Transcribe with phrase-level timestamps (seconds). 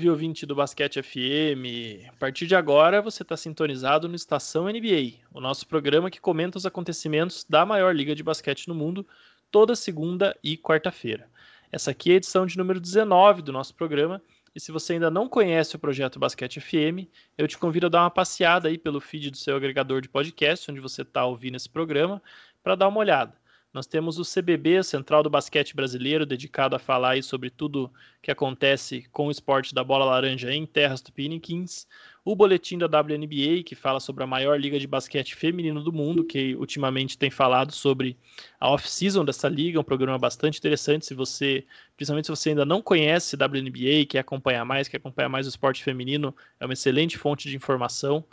[0.00, 2.08] Salve, ouvinte do Basquete FM!
[2.08, 6.56] A partir de agora, você está sintonizado no Estação NBA, o nosso programa que comenta
[6.56, 9.06] os acontecimentos da maior liga de basquete no mundo,
[9.50, 11.28] toda segunda e quarta-feira.
[11.70, 14.22] Essa aqui é a edição de número 19 do nosso programa,
[14.54, 18.00] e se você ainda não conhece o projeto Basquete FM, eu te convido a dar
[18.04, 21.68] uma passeada aí pelo feed do seu agregador de podcast, onde você está ouvindo esse
[21.68, 22.22] programa,
[22.62, 23.39] para dar uma olhada.
[23.72, 27.88] Nós temos o CBB, Central do Basquete Brasileiro, dedicado a falar aí sobre tudo
[28.20, 31.86] que acontece com o esporte da bola laranja em terras tupiniquins.
[32.24, 36.24] O boletim da WNBA, que fala sobre a maior liga de basquete feminino do mundo,
[36.24, 38.18] que ultimamente tem falado sobre
[38.58, 41.06] a off-season dessa liga, um programa bastante interessante.
[41.06, 41.64] Se você,
[41.96, 45.84] principalmente se você ainda não conhece WNBA, quer acompanhar mais, quer acompanhar mais o esporte
[45.84, 48.24] feminino, é uma excelente fonte de informação.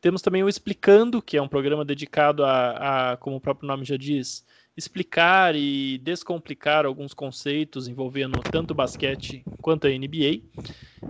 [0.00, 3.84] Temos também o Explicando, que é um programa dedicado a, a como o próprio nome
[3.84, 4.44] já diz,
[4.76, 10.42] explicar e descomplicar alguns conceitos envolvendo tanto basquete quanto a NBA.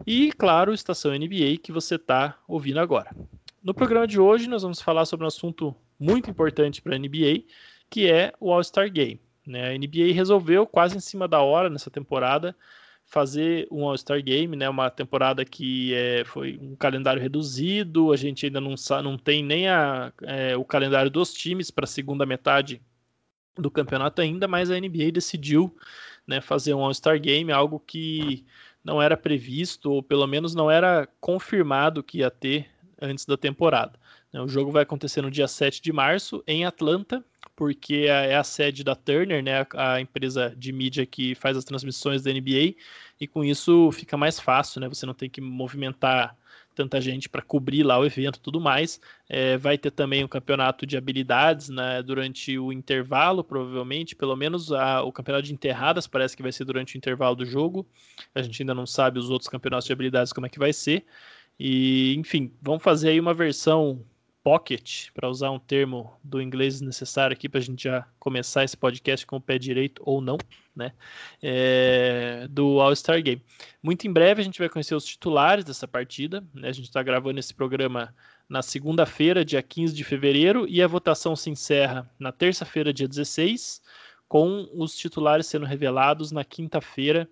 [0.06, 3.14] E, claro, Estação NBA que você está ouvindo agora.
[3.62, 7.44] No programa de hoje, nós vamos falar sobre um assunto muito importante para a NBA,
[7.90, 9.20] que é o All-Star Game.
[9.46, 9.70] Né?
[9.70, 12.56] A NBA resolveu, quase em cima da hora nessa temporada,
[13.04, 14.68] fazer um All-Star Game, né?
[14.68, 19.68] Uma temporada que é, foi um calendário reduzido, a gente ainda não, não tem nem
[19.68, 22.80] a, é, o calendário dos times para a segunda metade
[23.60, 25.74] do campeonato ainda, mas a NBA decidiu
[26.26, 28.44] né, fazer um All-Star Game, algo que
[28.84, 32.66] não era previsto, ou pelo menos não era confirmado que ia ter
[33.00, 33.98] antes da temporada.
[34.32, 34.40] Né.
[34.40, 38.82] O jogo vai acontecer no dia 7 de março, em Atlanta, porque é a sede
[38.82, 42.74] da Turner, né, a empresa de mídia que faz as transmissões da NBA,
[43.20, 46.34] e com isso fica mais fácil, né, você não tem que movimentar
[46.80, 48.98] tanta gente para cobrir lá o evento e tudo mais.
[49.28, 54.72] É, vai ter também um campeonato de habilidades né, durante o intervalo, provavelmente, pelo menos
[54.72, 57.86] a, o campeonato de enterradas parece que vai ser durante o intervalo do jogo.
[58.34, 61.04] A gente ainda não sabe os outros campeonatos de habilidades como é que vai ser.
[61.58, 64.02] E, enfim, vamos fazer aí uma versão
[64.42, 68.76] pocket, para usar um termo do inglês necessário aqui para a gente já começar esse
[68.76, 70.38] podcast com o pé direito ou não,
[70.74, 70.92] né?
[71.42, 73.42] É, do All-Star Game.
[73.82, 76.42] Muito em breve a gente vai conhecer os titulares dessa partida.
[76.54, 76.68] Né?
[76.68, 78.14] A gente está gravando esse programa
[78.48, 83.80] na segunda-feira, dia 15 de fevereiro, e a votação se encerra na terça-feira, dia 16,
[84.26, 87.28] com os titulares sendo revelados na quinta-feira,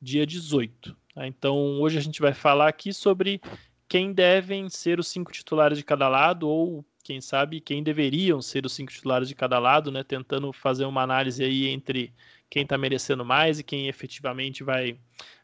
[0.00, 0.96] dia 18.
[1.14, 1.26] Tá?
[1.26, 3.40] Então, hoje a gente vai falar aqui sobre
[3.90, 8.64] quem devem ser os cinco titulares de cada lado, ou quem sabe quem deveriam ser
[8.64, 10.04] os cinco titulares de cada lado, né?
[10.04, 12.14] Tentando fazer uma análise aí entre
[12.48, 14.96] quem está merecendo mais e quem efetivamente vai,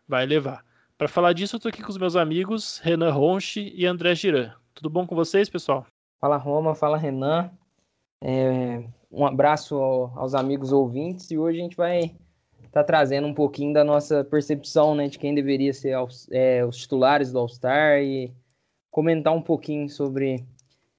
[0.06, 0.64] vai levar.
[0.96, 4.52] Para falar disso, eu estou aqui com os meus amigos Renan Ronchi e André Giran.
[4.72, 5.84] Tudo bom com vocês, pessoal?
[6.20, 7.50] Fala Roma, fala Renan.
[8.22, 12.14] É, um abraço aos amigos ouvintes e hoje a gente vai
[12.76, 15.94] tá trazendo um pouquinho da nossa percepção, né, de quem deveria ser
[16.31, 18.31] é, os titulares do All-Star e
[18.91, 20.44] comentar um pouquinho sobre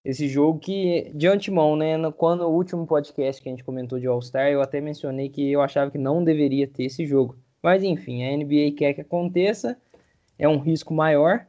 [0.03, 4.07] esse jogo que, de antemão, né, quando o último podcast que a gente comentou de
[4.07, 7.37] All-Star, eu até mencionei que eu achava que não deveria ter esse jogo.
[7.61, 9.77] Mas, enfim, a NBA quer que aconteça,
[10.39, 11.45] é um risco maior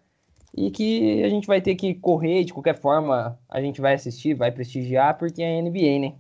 [0.54, 4.34] e que a gente vai ter que correr, de qualquer forma, a gente vai assistir,
[4.34, 6.14] vai prestigiar, porque é a NBA, né?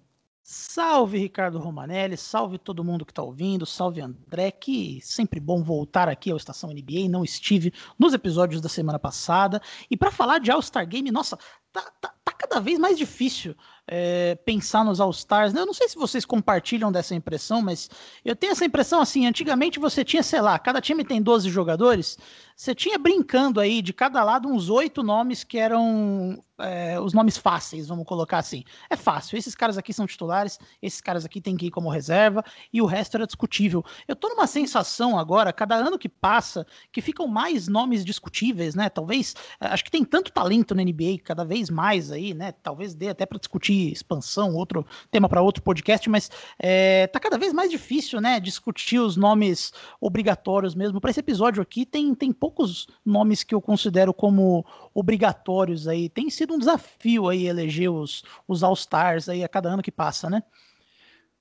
[0.50, 6.08] Salve Ricardo Romanelli, salve todo mundo que está ouvindo, salve André, que sempre bom voltar
[6.08, 9.60] aqui ao Estação NBA, não estive nos episódios da semana passada.
[9.90, 11.36] E para falar de All-Star Game, nossa,
[11.70, 13.54] tá, tá, tá, cada vez mais difícil
[13.86, 15.52] é, pensar nos All-Stars.
[15.52, 15.60] Né?
[15.60, 17.90] Eu não sei se vocês compartilham dessa impressão, mas
[18.24, 22.18] eu tenho essa impressão assim, antigamente você tinha, sei lá, cada time tem 12 jogadores,
[22.58, 27.36] você tinha brincando aí de cada lado uns oito nomes que eram é, os nomes
[27.36, 28.64] fáceis, vamos colocar assim.
[28.90, 32.44] É fácil, esses caras aqui são titulares, esses caras aqui tem que ir como reserva,
[32.72, 33.84] e o resto era discutível.
[34.06, 38.88] Eu tô numa sensação agora, cada ano que passa, que ficam mais nomes discutíveis, né?
[38.88, 42.52] Talvez, é, acho que tem tanto talento na NBA, cada vez mais aí, né?
[42.52, 47.38] Talvez dê até para discutir expansão, outro tema para outro podcast, mas é, tá cada
[47.38, 48.40] vez mais difícil, né?
[48.40, 51.00] Discutir os nomes obrigatórios mesmo.
[51.00, 54.64] Para esse episódio aqui, tem, tem poucos nomes que eu considero como
[54.94, 56.08] obrigatórios aí.
[56.08, 60.30] Tem sido um desafio aí eleger os, os All-Stars aí a cada ano que passa,
[60.30, 60.42] né?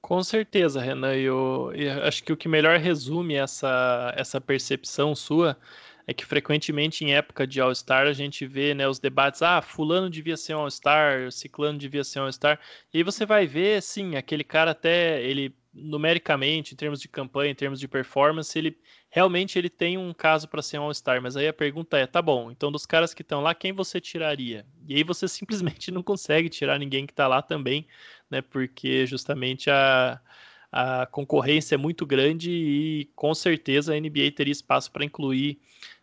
[0.01, 1.15] Com certeza, Renan.
[1.15, 5.57] Eu, eu acho que o que melhor resume essa, essa percepção sua
[6.05, 10.09] é que frequentemente em época de All-Star a gente vê né, os debates, ah, fulano
[10.09, 12.59] devia ser um All-Star, ciclano devia ser um All-Star,
[12.93, 17.51] e aí você vai ver, sim, aquele cara até, ele numericamente, em termos de campanha,
[17.51, 18.77] em termos de performance, ele
[19.09, 22.21] realmente ele tem um caso para ser um All-Star, mas aí a pergunta é, tá
[22.21, 24.65] bom, então dos caras que estão lá, quem você tiraria?
[24.87, 27.87] E aí você simplesmente não consegue tirar ninguém que está lá também,
[28.29, 28.41] né?
[28.41, 30.19] Porque justamente a,
[30.71, 35.59] a concorrência é muito grande e com certeza a NBA teria espaço para incluir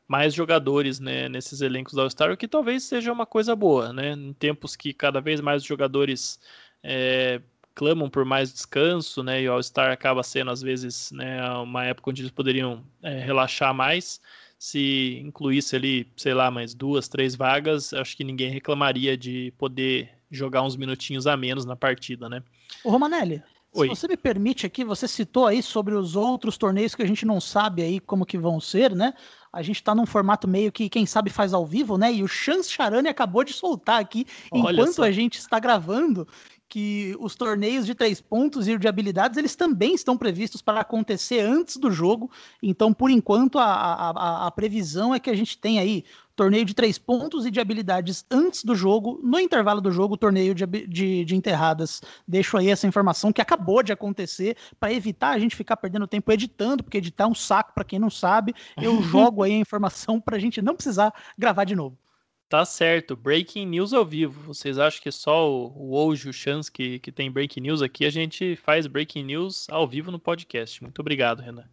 [0.06, 4.12] mais jogadores né, nesses elencos da All-Star, o que talvez seja uma coisa boa, né?
[4.12, 6.38] Em tempos que cada vez mais jogadores
[6.82, 7.40] é,
[7.74, 9.42] clamam por mais descanso, né?
[9.42, 13.74] E o All-Star acaba sendo, às vezes, né, uma época onde eles poderiam é, relaxar
[13.74, 14.20] mais.
[14.58, 20.10] Se incluísse ali, sei lá, mais duas, três vagas, acho que ninguém reclamaria de poder
[20.30, 22.42] jogar uns minutinhos a menos na partida, né?
[22.82, 23.42] Ô Romanelli,
[23.76, 23.88] Oi.
[23.88, 27.26] Se você me permite aqui, você citou aí sobre os outros torneios que a gente
[27.26, 29.12] não sabe aí como que vão ser, né?
[29.52, 32.12] A gente está num formato meio que quem sabe faz ao vivo, né?
[32.12, 35.02] E o Chance Charane acabou de soltar aqui, Olha enquanto só.
[35.02, 36.26] a gente está gravando,
[36.68, 41.40] que os torneios de três pontos e de habilidades eles também estão previstos para acontecer
[41.40, 42.30] antes do jogo.
[42.62, 46.74] Então, por enquanto, a, a, a previsão é que a gente tem aí torneio de
[46.74, 49.20] três pontos e de habilidades antes do jogo.
[49.22, 52.02] No intervalo do jogo, torneio de, de, de enterradas.
[52.26, 56.32] Deixo aí essa informação que acabou de acontecer para evitar a gente ficar perdendo tempo
[56.32, 58.54] editando, porque editar é um saco para quem não sabe.
[58.80, 61.96] Eu jogo aí a informação para a gente não precisar gravar de novo.
[62.48, 64.54] Tá certo, breaking news ao vivo.
[64.54, 68.04] Vocês acham que só o, o hoje, o Chance que, que tem breaking news aqui?
[68.04, 70.82] A gente faz breaking news ao vivo no podcast.
[70.82, 71.68] Muito obrigado, Renan.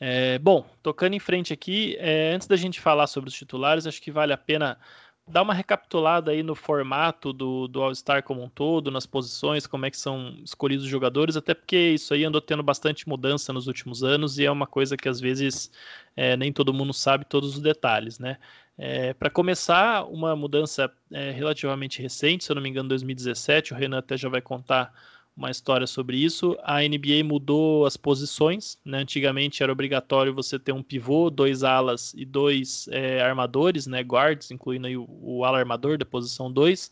[0.00, 4.00] É, bom, tocando em frente aqui, é, antes da gente falar sobre os titulares, acho
[4.00, 4.78] que vale a pena
[5.26, 9.84] dar uma recapitulada aí no formato do, do All-Star como um todo, nas posições, como
[9.84, 13.66] é que são escolhidos os jogadores, até porque isso aí andou tendo bastante mudança nos
[13.66, 15.70] últimos anos e é uma coisa que às vezes
[16.16, 18.38] é, nem todo mundo sabe todos os detalhes, né?
[18.78, 23.76] É, Para começar, uma mudança é, relativamente recente, se eu não me engano, 2017, o
[23.76, 24.94] Renan até já vai contar
[25.36, 26.56] uma história sobre isso.
[26.62, 28.98] A NBA mudou as posições, né?
[28.98, 34.02] Antigamente era obrigatório você ter um pivô, dois alas e dois é, armadores, né?
[34.02, 36.90] Guards, incluindo o, o ala armador da posição 2,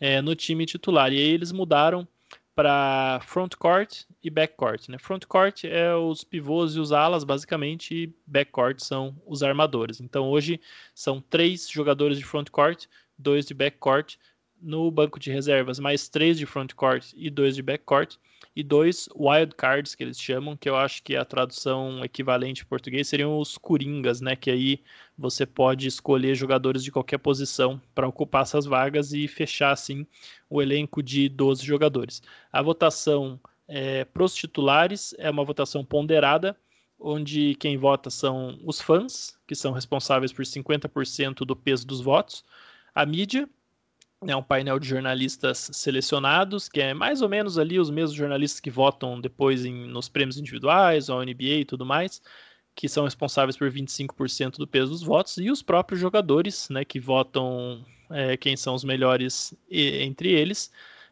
[0.00, 1.12] é, no time titular.
[1.12, 2.06] E aí eles mudaram
[2.62, 4.88] para front court e back court.
[4.88, 4.96] Né?
[4.96, 10.00] Front court é os pivôs e os alas, basicamente, e back court são os armadores.
[10.00, 10.60] Então hoje
[10.94, 12.86] são três jogadores de front court,
[13.18, 14.14] dois de back court,
[14.60, 18.14] no banco de reservas, mais três de front court e dois de back court
[18.54, 22.66] e dois wild cards que eles chamam, que eu acho que a tradução equivalente em
[22.66, 24.36] português seriam os coringas, né?
[24.36, 24.82] Que aí
[25.16, 30.06] você pode escolher jogadores de qualquer posição para ocupar essas vagas e fechar assim
[30.50, 32.22] o elenco de 12 jogadores.
[32.52, 36.56] A votação é, para os titulares é uma votação ponderada,
[36.98, 42.44] onde quem vota são os fãs, que são responsáveis por 50% do peso dos votos,
[42.94, 43.48] a mídia,
[44.26, 48.60] é um painel de jornalistas selecionados, que é mais ou menos ali os mesmos jornalistas
[48.60, 52.22] que votam depois em, nos prêmios individuais, ao NBA e tudo mais,
[52.74, 57.00] que são responsáveis por 25% do peso dos votos, e os próprios jogadores, né, que
[57.00, 60.70] votam é, quem são os melhores entre eles,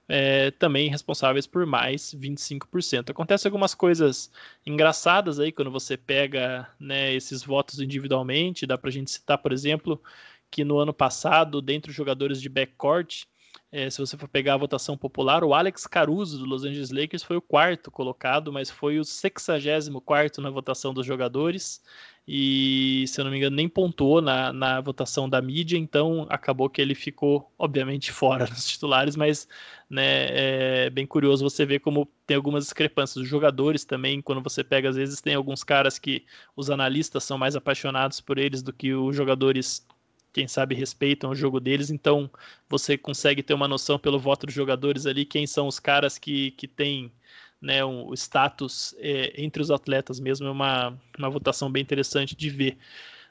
[0.09, 3.11] é, também responsáveis por mais 25%.
[3.11, 4.31] Acontece algumas coisas
[4.67, 9.53] engraçadas aí quando você pega né, esses votos individualmente, dá para a gente citar, por
[9.53, 10.03] exemplo,
[10.51, 13.25] que no ano passado, dentre os jogadores de backcourt,
[13.73, 17.23] é, se você for pegar a votação popular, o Alex Caruso do Los Angeles Lakers
[17.23, 21.81] foi o quarto colocado, mas foi o 64 quarto na votação dos jogadores
[22.27, 26.69] e, se eu não me engano, nem pontuou na, na votação da mídia, então acabou
[26.69, 29.49] que ele ficou, obviamente, fora nos titulares, mas
[29.89, 33.25] né, é bem curioso você ver como tem algumas discrepâncias.
[33.25, 36.25] Os jogadores também, quando você pega, às vezes tem alguns caras que
[36.57, 39.87] os analistas são mais apaixonados por eles do que os jogadores
[40.33, 42.31] quem sabe respeitam o jogo deles, então
[42.69, 46.53] você consegue ter uma noção pelo voto dos jogadores ali, quem são os caras que,
[46.53, 47.13] que têm
[47.61, 52.35] né, um, o status é, entre os atletas mesmo, é uma, uma votação bem interessante
[52.35, 52.79] de ver.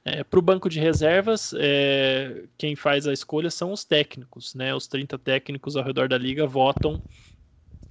[0.05, 4.73] É, Para o banco de reservas, é, quem faz a escolha são os técnicos, né?
[4.73, 7.01] Os 30 técnicos ao redor da liga votam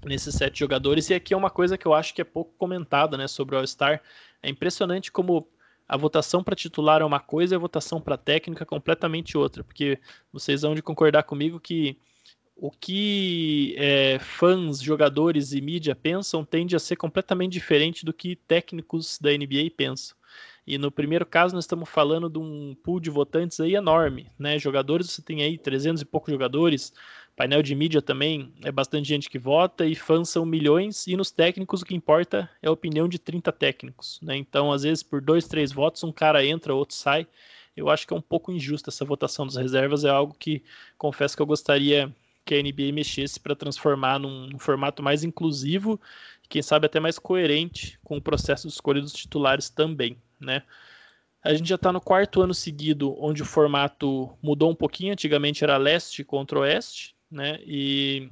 [0.05, 3.17] nesses sete jogadores, e aqui é uma coisa que eu acho que é pouco comentada
[3.17, 4.01] né, sobre o All-Star.
[4.43, 5.49] É impressionante como
[5.89, 9.65] a votação para titular é uma coisa e a votação para técnica é completamente outra,
[9.65, 9.99] porque
[10.33, 11.99] vocês vão de concordar comigo que
[12.55, 18.37] o que é, fãs, jogadores e mídia pensam tende a ser completamente diferente do que
[18.37, 20.19] técnicos da NBA pensam.
[20.67, 24.59] E no primeiro caso, nós estamos falando de um pool de votantes aí enorme, né?
[24.59, 26.93] Jogadores, você tem aí 300 e poucos jogadores,
[27.39, 31.31] painel de mídia também é bastante gente que vota e fãs são milhões e nos
[31.31, 34.37] técnicos o que importa é a opinião de 30 técnicos, né?
[34.37, 37.27] Então, às vezes, por dois, três votos, um cara entra, outro sai.
[37.77, 40.63] Eu acho que é um pouco injusta essa votação das reservas, é algo que
[40.99, 42.15] confesso que eu gostaria
[42.45, 46.01] que a NBA mexesse para transformar num, num, formato mais inclusivo,
[46.49, 50.63] quem sabe até mais coerente com o processo de escolha dos titulares também né?
[51.43, 55.13] A gente já está no quarto ano seguido onde o formato mudou um pouquinho.
[55.13, 57.59] Antigamente era leste contra oeste, né?
[57.67, 58.31] E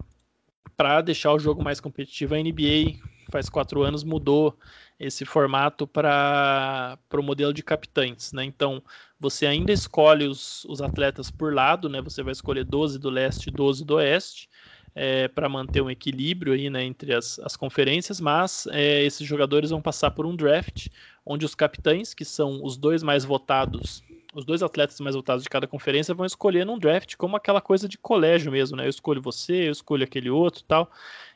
[0.76, 2.98] para deixar o jogo mais competitivo, a NBA
[3.30, 4.58] faz quatro anos, mudou
[4.98, 8.44] esse formato para o modelo de capitães, né?
[8.44, 8.82] Então,
[9.18, 12.00] você ainda escolhe os, os atletas por lado, né?
[12.02, 14.48] Você vai escolher 12 do leste e 12 do oeste,
[14.94, 19.68] é, para manter um equilíbrio aí, né, entre as, as conferências, mas é, esses jogadores
[19.70, 20.88] vão passar por um draft,
[21.24, 24.02] onde os capitães, que são os dois mais votados,
[24.36, 27.88] os dois atletas mais votados de cada conferência, vão escolher num draft como aquela coisa
[27.88, 28.84] de colégio mesmo, né?
[28.84, 30.90] Eu escolho você, eu escolho aquele outro tal.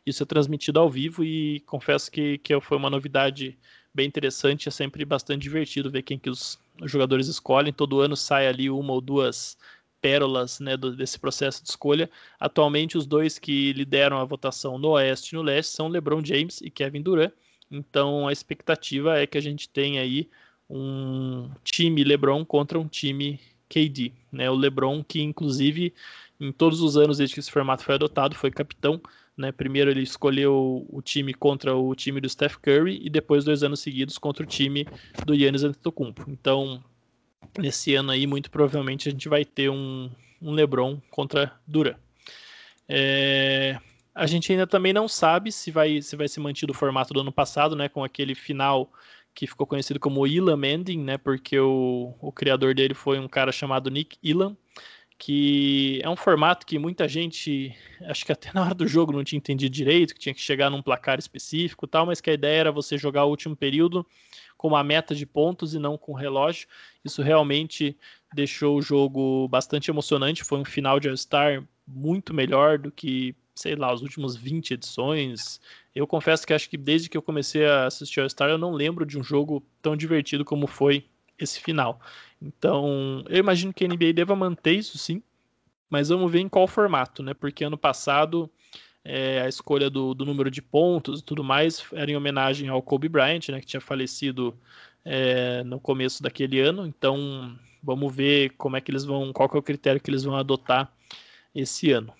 [0.04, 3.58] Isso é transmitido ao vivo e confesso que, que foi uma novidade
[3.94, 4.68] bem interessante.
[4.68, 7.72] É sempre bastante divertido ver quem que os, jogadores escolhem.
[7.72, 9.56] Todo ano sai ali uma ou duas
[10.02, 12.10] pérolas né, do, desse processo de escolha.
[12.38, 16.60] Atualmente, os dois que lideram a votação no Oeste e no Leste são LeBron James
[16.60, 17.32] e Kevin Durant.
[17.70, 20.28] Então, a expectativa é que a gente tenha aí
[20.70, 24.12] um time LeBron contra um time KD.
[24.32, 24.48] Né?
[24.48, 25.92] O LeBron, que inclusive
[26.40, 29.00] em todos os anos desde que esse formato foi adotado, foi capitão
[29.40, 29.50] né?
[29.50, 33.80] Primeiro ele escolheu o time contra o time do Steph Curry e depois dois anos
[33.80, 34.86] seguidos contra o time
[35.24, 36.26] do Yannis Antetokounmpo.
[36.28, 36.84] Então,
[37.58, 40.10] nesse ano aí, muito provavelmente a gente vai ter um,
[40.42, 41.98] um LeBron contra Dura.
[42.86, 43.78] É,
[44.14, 47.20] a gente ainda também não sabe se vai, se vai ser mantido o formato do
[47.20, 47.88] ano passado, né?
[47.88, 48.92] Com aquele final
[49.34, 51.18] que ficou conhecido como Ilan Ending, né?
[51.18, 54.56] Porque o, o criador dele foi um cara chamado Nick Ilan
[55.20, 59.22] que é um formato que muita gente, acho que até na hora do jogo não
[59.22, 62.60] tinha entendido direito, que tinha que chegar num placar específico tal, mas que a ideia
[62.60, 64.04] era você jogar o último período
[64.56, 66.66] com uma meta de pontos e não com relógio.
[67.04, 67.98] Isso realmente
[68.32, 73.76] deixou o jogo bastante emocionante, foi um final de All-Star muito melhor do que, sei
[73.76, 75.60] lá, os últimos 20 edições.
[75.94, 79.04] Eu confesso que acho que desde que eu comecei a assistir All-Star eu não lembro
[79.04, 81.04] de um jogo tão divertido como foi
[81.38, 82.00] esse final.
[82.40, 85.22] Então, eu imagino que a NBA deva manter isso sim,
[85.90, 87.34] mas vamos ver em qual formato, né?
[87.34, 88.50] Porque ano passado
[89.04, 92.82] é, a escolha do, do, número de pontos e tudo mais era em homenagem ao
[92.82, 93.60] Kobe Bryant, né?
[93.60, 94.56] Que tinha falecido
[95.04, 96.86] é, no começo daquele ano.
[96.86, 100.36] Então, vamos ver como é que eles vão, qual é o critério que eles vão
[100.36, 100.90] adotar
[101.54, 102.12] esse ano.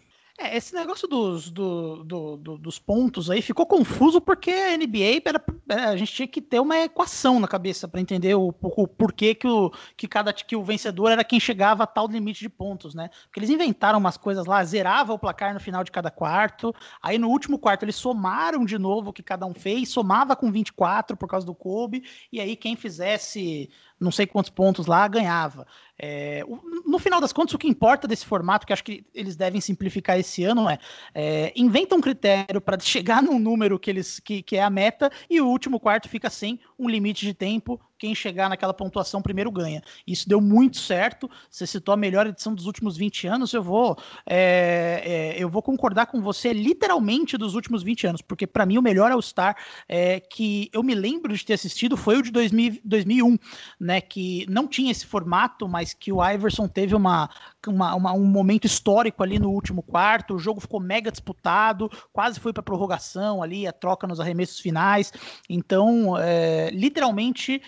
[0.43, 5.21] É, esse negócio dos, do, do, do, dos pontos aí ficou confuso porque a NBA
[5.23, 8.89] era, é, a gente tinha que ter uma equação na cabeça para entender o, o,
[8.89, 12.49] porquê que o, que cada que o vencedor era quem chegava a tal limite de
[12.49, 13.11] pontos, né?
[13.25, 17.19] Porque eles inventaram umas coisas lá, zerava o placar no final de cada quarto, aí
[17.19, 21.19] no último quarto eles somaram de novo o que cada um fez, somava com 24
[21.19, 23.69] por causa do Kobe, e aí quem fizesse
[24.01, 25.67] não sei quantos pontos lá ganhava.
[26.03, 26.43] É,
[26.87, 30.19] no final das contas, o que importa desse formato, que acho que eles devem simplificar
[30.19, 30.79] esse ano, é,
[31.15, 35.11] é inventa um critério para chegar num número que, eles, que, que é a meta
[35.29, 39.51] e o último quarto fica sem um limite de tempo quem chegar naquela pontuação primeiro
[39.51, 39.83] ganha.
[40.07, 41.31] Isso deu muito certo.
[41.51, 43.53] Você citou a melhor edição dos últimos 20 anos.
[43.53, 45.03] Eu vou, é,
[45.37, 48.83] é, eu vou concordar com você literalmente dos últimos 20 anos, porque para mim o
[48.83, 49.55] melhor All-Star
[49.87, 53.39] é, que eu me lembro de ter assistido foi o de 2000, 2001,
[53.79, 54.01] né?
[54.01, 57.29] Que não tinha esse formato, mas que o Iverson teve uma,
[57.67, 60.35] uma, uma, um momento histórico ali no último quarto.
[60.35, 65.13] O jogo ficou mega disputado, quase foi para prorrogação ali, a troca nos arremessos finais.
[65.49, 67.61] Então, é, literalmente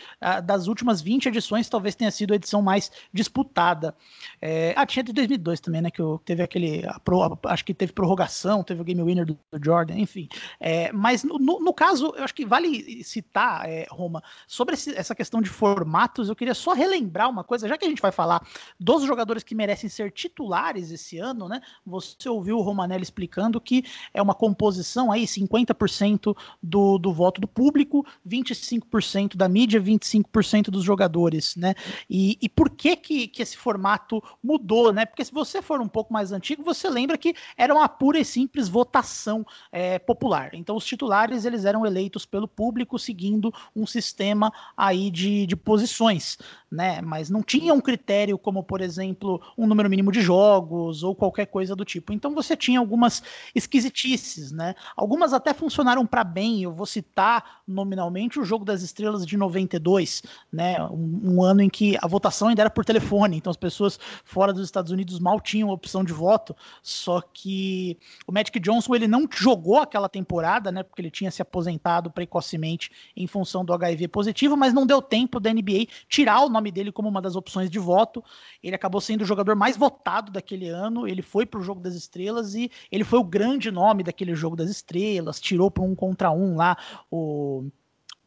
[0.44, 3.94] das últimas 20 edições, talvez tenha sido a edição mais disputada.
[4.40, 5.90] É, ah, tinha de 2002 também, né?
[5.90, 6.86] Que teve aquele.
[6.86, 10.28] A pro, a, acho que teve prorrogação, teve o game winner do, do Jordan, enfim.
[10.60, 14.94] É, mas no, no, no, caso, eu acho que vale citar, é, Roma, sobre esse,
[14.96, 18.12] essa questão de formatos, eu queria só relembrar uma coisa, já que a gente vai
[18.12, 18.46] falar
[18.78, 21.60] dos jogadores que merecem ser titulares esse ano, né?
[21.86, 27.48] Você ouviu o Romanelli explicando que é uma composição aí, 50% do, do voto do
[27.48, 31.74] público, 25% da mídia, 25% 25% dos jogadores, né?
[32.08, 35.06] E, e por que, que que esse formato mudou, né?
[35.06, 38.24] Porque se você for um pouco mais antigo, você lembra que era uma pura e
[38.24, 40.50] simples votação é, popular.
[40.54, 46.38] Então os titulares eles eram eleitos pelo público seguindo um sistema aí de, de posições,
[46.70, 47.00] né?
[47.00, 51.46] Mas não tinha um critério como, por exemplo, um número mínimo de jogos ou qualquer
[51.46, 52.12] coisa do tipo.
[52.12, 53.22] Então você tinha algumas
[53.54, 54.74] esquisitices, né?
[54.96, 56.62] Algumas até funcionaram para bem.
[56.62, 61.62] Eu vou citar nominalmente o jogo das estrelas de 92 2002, né, um, um, ano
[61.62, 65.18] em que a votação ainda era por telefone, então as pessoas fora dos Estados Unidos
[65.18, 70.72] mal tinham opção de voto, só que o Magic Johnson ele não jogou aquela temporada,
[70.72, 75.00] né, porque ele tinha se aposentado precocemente em função do HIV positivo, mas não deu
[75.00, 78.22] tempo da NBA tirar o nome dele como uma das opções de voto.
[78.62, 81.94] Ele acabou sendo o jogador mais votado daquele ano, ele foi para o Jogo das
[81.94, 86.32] Estrelas e ele foi o grande nome daquele Jogo das Estrelas, tirou para um contra
[86.32, 86.76] um lá
[87.08, 87.70] o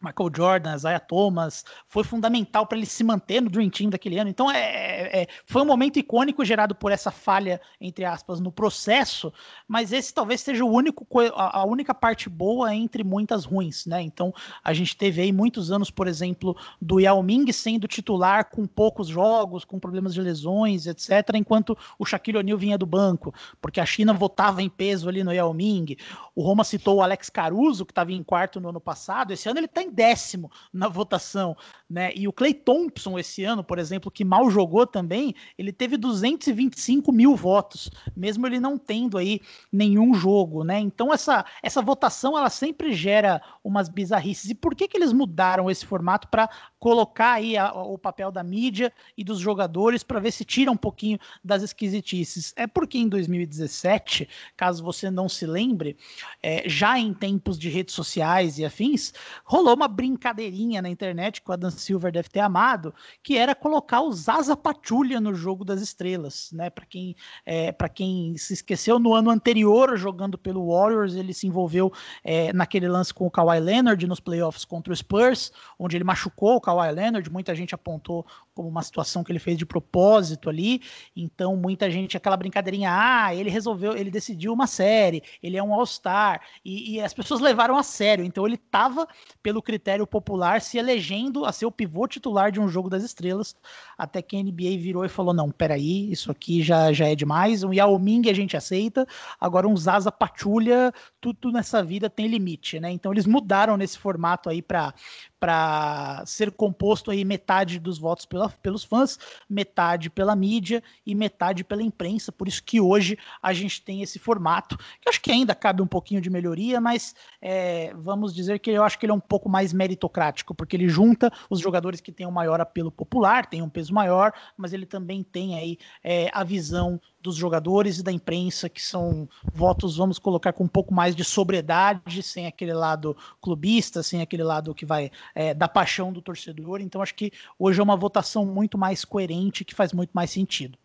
[0.06, 4.30] Michael Jordan, Isaiah Thomas, foi fundamental para ele se manter no Dream Team daquele ano.
[4.30, 8.52] Então, é, é, é, foi um momento icônico gerado por essa falha, entre aspas, no
[8.52, 9.34] processo,
[9.68, 14.02] mas esse talvez seja o único, a, única parte boa entre muitas ruins, né?
[14.02, 14.34] Então,
[14.64, 19.08] a gente teve aí muitos anos, por exemplo, do Yao Ming sendo titular com poucos
[19.08, 23.86] jogos, com problemas de lesões, etc., enquanto o Shaquille O'Neal vinha do banco, porque a
[23.86, 25.98] China votava em peso ali no Yao Ming.
[26.36, 29.60] O Roma citou o Alex Caruso, que estava em quarto no ano passado, esse ano
[29.60, 31.56] ele está em décimo na votação,
[31.90, 32.12] né?
[32.16, 37.12] E o Clay Thompson esse ano, por exemplo, que mal jogou também, ele teve 225
[37.12, 39.40] mil votos, mesmo ele não tendo aí
[39.72, 40.80] nenhum jogo, né?
[40.80, 44.50] Então essa, essa votação ela sempre gera umas bizarrices.
[44.50, 46.50] E por que que eles mudaram esse formato para
[46.80, 50.78] colocar aí a, o papel da mídia e dos jogadores para ver se tira um
[50.78, 52.54] pouquinho das esquisitices?
[52.56, 55.98] É porque em 2017, caso você não se lembre,
[56.42, 61.50] é, já em tempos de redes sociais e afins, rolou uma brincadeirinha na internet que
[61.50, 65.82] o Adam Silver deve ter amado, que era colocar o Zaza Pachulia no jogo das
[65.82, 66.70] estrelas, né?
[66.70, 67.16] Para quem,
[67.46, 71.92] é, quem se esqueceu, no ano anterior, jogando pelo Warriors, ele se envolveu
[72.24, 76.56] é, naquele lance com o Kawhi Leonard nos playoffs contra o Spurs, onde ele machucou
[76.56, 80.82] o Kawhi Leonard, muita gente apontou como uma situação que ele fez de propósito ali,
[81.16, 85.74] então muita gente, aquela brincadeirinha, ah, ele resolveu, ele decidiu uma série, ele é um
[85.74, 89.08] All-Star, e, e as pessoas levaram a sério, então ele estava
[89.44, 93.56] pelo critério popular, se elegendo a ser o pivô titular de um jogo das estrelas,
[93.98, 97.64] até que a NBA virou e falou: não, peraí, isso aqui já, já é demais.
[97.64, 99.06] Um Yao Ming a gente aceita,
[99.42, 102.92] agora um Zaza Pachulia, tudo nessa vida tem limite, né?
[102.92, 104.94] Então eles mudaram nesse formato aí para
[105.40, 111.64] para ser composto aí metade dos votos pela, pelos fãs, metade pela mídia e metade
[111.64, 112.32] pela imprensa.
[112.32, 115.88] Por isso que hoje a gente tem esse formato, que acho que ainda cabe um
[115.88, 119.50] pouquinho de melhoria, mas é, vamos dizer que eu acho que ele é um pouco
[119.50, 123.70] mais meritocrático, porque ele junta os jogadores que têm um maior apelo popular, tem um
[123.70, 128.70] peso maior, mas ele também tem aí é, a visão dos jogadores e da imprensa,
[128.70, 134.04] que são votos, vamos colocar, com um pouco mais de sobriedade, sem aquele lado clubista,
[134.04, 136.82] sem aquele lado que vai é, da paixão do torcedor.
[136.82, 140.78] Então, acho que hoje é uma votação muito mais coerente, que faz muito mais sentido.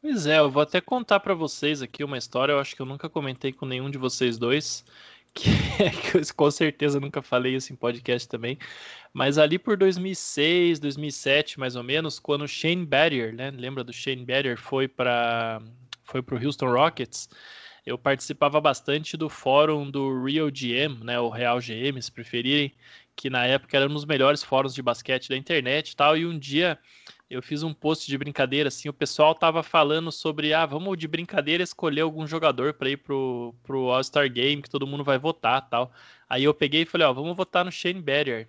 [0.00, 2.86] Pois é, eu vou até contar para vocês aqui uma história, eu acho que eu
[2.86, 4.84] nunca comentei com nenhum de vocês dois,
[5.34, 5.50] que,
[6.10, 8.58] que eu com certeza nunca falei isso em podcast também,
[9.12, 14.24] mas ali por 2006, 2007 mais ou menos, quando Shane Battier, né, lembra do Shane
[14.24, 15.60] Battier, foi para
[16.04, 17.28] foi o Houston Rockets,
[17.84, 22.72] eu participava bastante do fórum do Real GM, né, o Real GM, se preferirem,
[23.16, 26.26] que na época era um dos melhores fóruns de basquete da internet e tal, e
[26.26, 26.78] um dia
[27.34, 31.08] eu fiz um post de brincadeira, assim, o pessoal tava falando sobre, ah, vamos de
[31.08, 35.68] brincadeira escolher algum jogador para ir pro, pro All-Star Game, que todo mundo vai votar
[35.68, 35.92] tal.
[36.28, 38.48] Aí eu peguei e falei, ó, vamos votar no Shane Battier,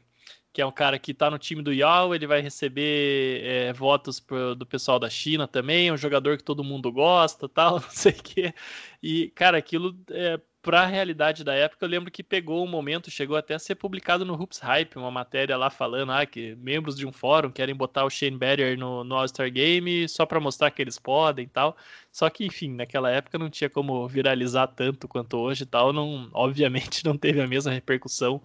[0.53, 4.19] que é um cara que tá no time do Yao, ele vai receber é, votos
[4.19, 7.89] pro, do pessoal da China também, é um jogador que todo mundo gosta, tal, não
[7.89, 8.53] sei o quê.
[9.01, 13.11] E, cara, aquilo é, para a realidade da época, eu lembro que pegou um momento,
[13.11, 16.97] chegou até a ser publicado no Hoops Hype, uma matéria lá falando ah, que membros
[16.97, 20.71] de um fórum querem botar o Shane Battier no, no All-Star Game só para mostrar
[20.71, 21.77] que eles podem e tal.
[22.11, 26.31] Só que, enfim, naquela época não tinha como viralizar tanto quanto hoje e tal, não,
[26.33, 28.41] obviamente não teve a mesma repercussão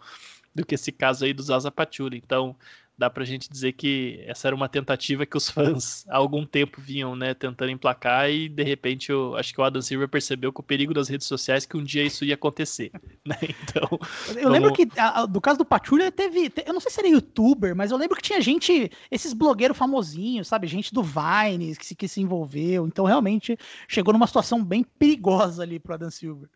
[0.55, 2.21] do que esse caso aí do Zaza Pachulia.
[2.23, 2.55] Então,
[3.01, 6.83] dá pra gente dizer que essa era uma tentativa que os fãs há algum tempo
[6.83, 10.61] vinham, né, tentando emplacar e de repente eu acho que o Adam Silver percebeu com
[10.61, 12.91] o perigo das redes sociais que um dia isso ia acontecer,
[13.25, 13.39] né?
[13.43, 13.89] Então,
[14.29, 14.51] eu vamos...
[14.51, 17.91] lembro que a, do caso do Patrulha teve, eu não sei se era youtuber, mas
[17.91, 22.07] eu lembro que tinha gente, esses blogueiros famosinhos, sabe, gente do Vine que se, que
[22.07, 23.57] se envolveu, então realmente
[23.89, 26.51] chegou numa situação bem perigosa ali pro Adam Silver.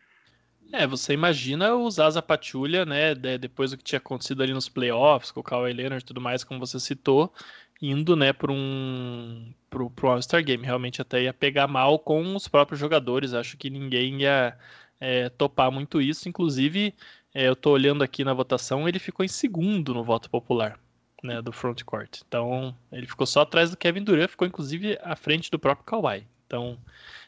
[0.76, 5.30] É, você imagina usar a Patrulha, né, depois do que tinha acontecido ali nos playoffs,
[5.30, 7.32] com o Kawhi Leonard e tudo mais, como você citou,
[7.80, 10.64] indo, né, para um pro, pro All-Star Game.
[10.64, 13.34] Realmente até ia pegar mal com os próprios jogadores.
[13.34, 14.58] Acho que ninguém ia
[15.00, 16.28] é, topar muito isso.
[16.28, 16.92] Inclusive,
[17.32, 20.76] é, eu tô olhando aqui na votação, ele ficou em segundo no voto popular,
[21.22, 22.20] né, do frontcourt.
[22.26, 26.26] Então, ele ficou só atrás do Kevin Durant, ficou inclusive à frente do próprio Kawhi.
[26.48, 26.76] Então,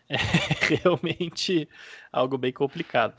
[0.09, 0.17] é
[0.83, 1.69] realmente
[2.13, 3.15] algo bem complicado.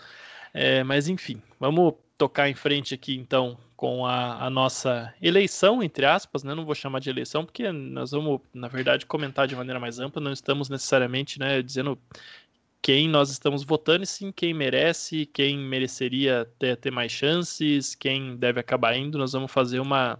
[0.54, 6.04] É, mas enfim, vamos tocar em frente aqui então com a, a, nossa eleição, entre
[6.04, 6.56] aspas, né?
[6.56, 10.20] Não vou chamar de eleição, porque nós vamos, na verdade, comentar de maneira mais ampla,
[10.20, 11.96] não estamos necessariamente né, dizendo
[12.82, 18.36] quem nós estamos votando, e sim quem merece, quem mereceria ter, ter mais chances, quem
[18.36, 19.18] deve acabar indo.
[19.18, 20.20] Nós vamos fazer uma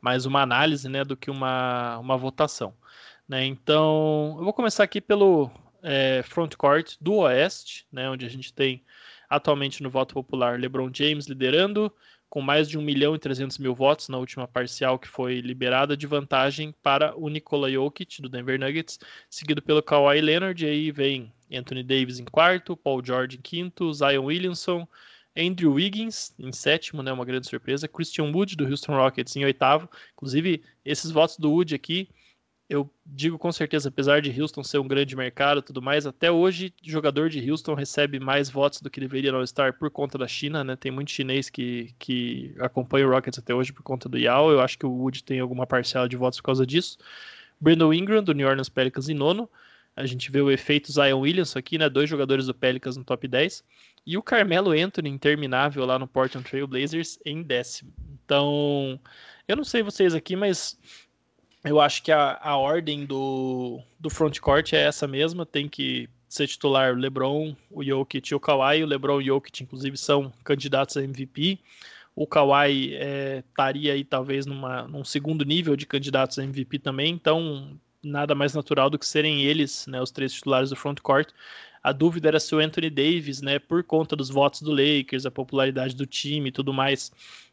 [0.00, 2.74] mais uma análise né, do que uma, uma votação.
[3.28, 3.46] Né?
[3.46, 5.50] Então, eu vou começar aqui pelo
[5.82, 8.82] é, frontcourt do Oeste, né, onde a gente tem
[9.28, 11.92] atualmente no voto popular LeBron James liderando,
[12.28, 15.96] com mais de 1 milhão e 300 mil votos na última parcial que foi liberada
[15.96, 20.90] de vantagem para o Nikola Jokic do Denver Nuggets, seguido pelo Kawhi Leonard, e aí
[20.92, 24.86] vem Anthony Davis em quarto, Paul George em quinto, Zion Williamson,
[25.36, 29.88] Andrew Wiggins em sétimo, né, uma grande surpresa, Christian Wood do Houston Rockets em oitavo.
[30.12, 32.08] Inclusive, esses votos do Wood aqui
[32.70, 36.30] eu digo com certeza, apesar de Houston ser um grande mercado e tudo mais, até
[36.30, 40.28] hoje jogador de Houston recebe mais votos do que deveria no All-Star por conta da
[40.28, 40.76] China, né?
[40.76, 44.52] Tem muito chinês que, que acompanha o Rockets até hoje por conta do Yao.
[44.52, 46.96] Eu acho que o Wood tem alguma parcela de votos por causa disso.
[47.60, 49.50] Brandon Ingram, do New Orleans Pelicans, em nono.
[49.96, 51.88] A gente vê o efeito Zion Williams aqui, né?
[51.88, 53.64] Dois jogadores do Pelicans no top 10.
[54.06, 57.92] E o Carmelo Anthony, interminável lá no Portland Trail Blazers, em décimo.
[58.24, 59.00] Então,
[59.48, 60.78] eu não sei vocês aqui, mas
[61.64, 66.46] eu acho que a, a ordem do, do frontcourt é essa mesma, tem que ser
[66.46, 68.84] titular LeBron, o Jokic e o Kawhi.
[68.84, 71.58] O LeBron e o Jokic, inclusive, são candidatos a MVP.
[72.14, 77.12] O Kawhi é, estaria aí, talvez, numa, num segundo nível de candidatos a MVP também.
[77.12, 81.30] Então, nada mais natural do que serem eles, né, os três titulares do frontcourt.
[81.82, 85.30] A dúvida era se o Anthony Davis, né, por conta dos votos do Lakers, a
[85.30, 87.10] popularidade do time e tudo mais,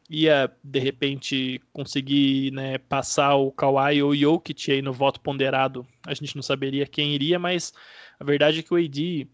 [0.10, 5.86] ia de repente conseguir né, passar o Kawhi ou o Jokic aí no voto ponderado,
[6.06, 7.74] a gente não saberia quem iria, mas
[8.20, 9.28] a verdade é que o AD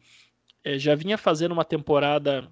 [0.63, 2.49] é, já vinha fazendo uma temporada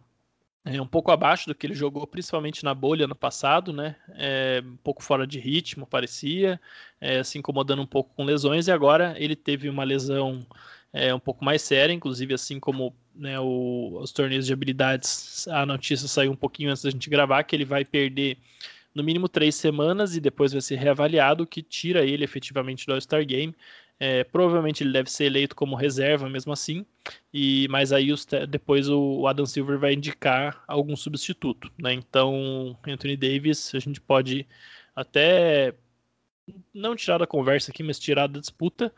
[0.63, 3.95] é, um pouco abaixo do que ele jogou, principalmente na bolha no passado, né?
[4.09, 6.61] É, um pouco fora de ritmo, parecia,
[6.99, 10.45] é, se incomodando um pouco com lesões, e agora ele teve uma lesão
[10.93, 15.65] é, um pouco mais séria, inclusive assim como né, o, os torneios de habilidades, a
[15.65, 18.37] notícia saiu um pouquinho antes da gente gravar, que ele vai perder
[18.93, 22.93] no mínimo três semanas e depois vai ser reavaliado, o que tira ele efetivamente do
[22.93, 23.55] All-Star Game.
[23.99, 26.83] É, provavelmente ele deve ser eleito como reserva mesmo assim,
[27.31, 31.71] e mas aí os, depois o, Adam Silver vai indicar algum substituto.
[31.77, 31.93] Né?
[31.93, 34.47] Então, Anthony Davis, a gente pode
[34.95, 35.75] até
[36.73, 38.91] não tirar da conversa aqui, mas tirar da disputa,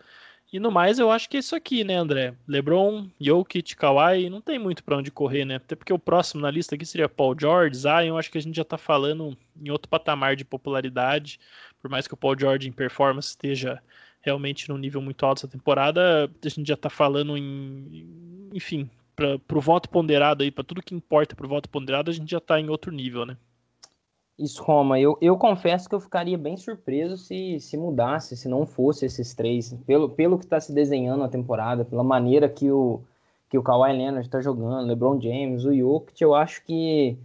[0.54, 2.36] e no mais, eu acho que é isso aqui, né, André?
[2.48, 5.56] LeBron, Jokic, Kawhi, não tem muito para onde correr, né?
[5.56, 8.56] Até porque o próximo na lista aqui seria Paul George, Zion, acho que a gente
[8.56, 11.40] já tá falando em outro patamar de popularidade.
[11.82, 13.82] Por mais que o Paul George em performance esteja
[14.22, 19.58] realmente num nível muito alto essa temporada, a gente já tá falando em, enfim, para
[19.58, 22.40] o voto ponderado aí, para tudo que importa para o voto ponderado, a gente já
[22.40, 23.36] tá em outro nível, né?
[24.38, 25.00] Isso, Roma.
[25.00, 29.34] Eu, eu confesso que eu ficaria bem surpreso se, se mudasse, se não fosse esses
[29.34, 29.74] três.
[29.86, 33.02] Pelo, pelo que está se desenhando a temporada, pela maneira que o,
[33.50, 37.18] que o Kawhi Leonard está jogando, LeBron James, o Jokic, eu acho que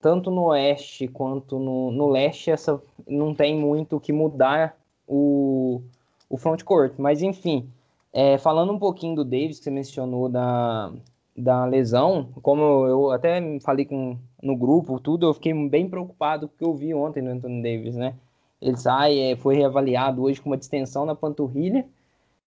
[0.00, 5.82] tanto no oeste quanto no, no leste essa, não tem muito o que mudar o,
[6.28, 6.94] o frontcourt.
[6.98, 7.70] Mas, enfim,
[8.12, 10.92] é, falando um pouquinho do Davis, que você mencionou da,
[11.36, 16.54] da lesão, como eu até falei com, no grupo, tudo, eu fiquei bem preocupado com
[16.54, 18.14] o que eu vi ontem no Anthony Davis, né?
[18.60, 21.86] Ele sai, é, foi reavaliado hoje com uma distensão na panturrilha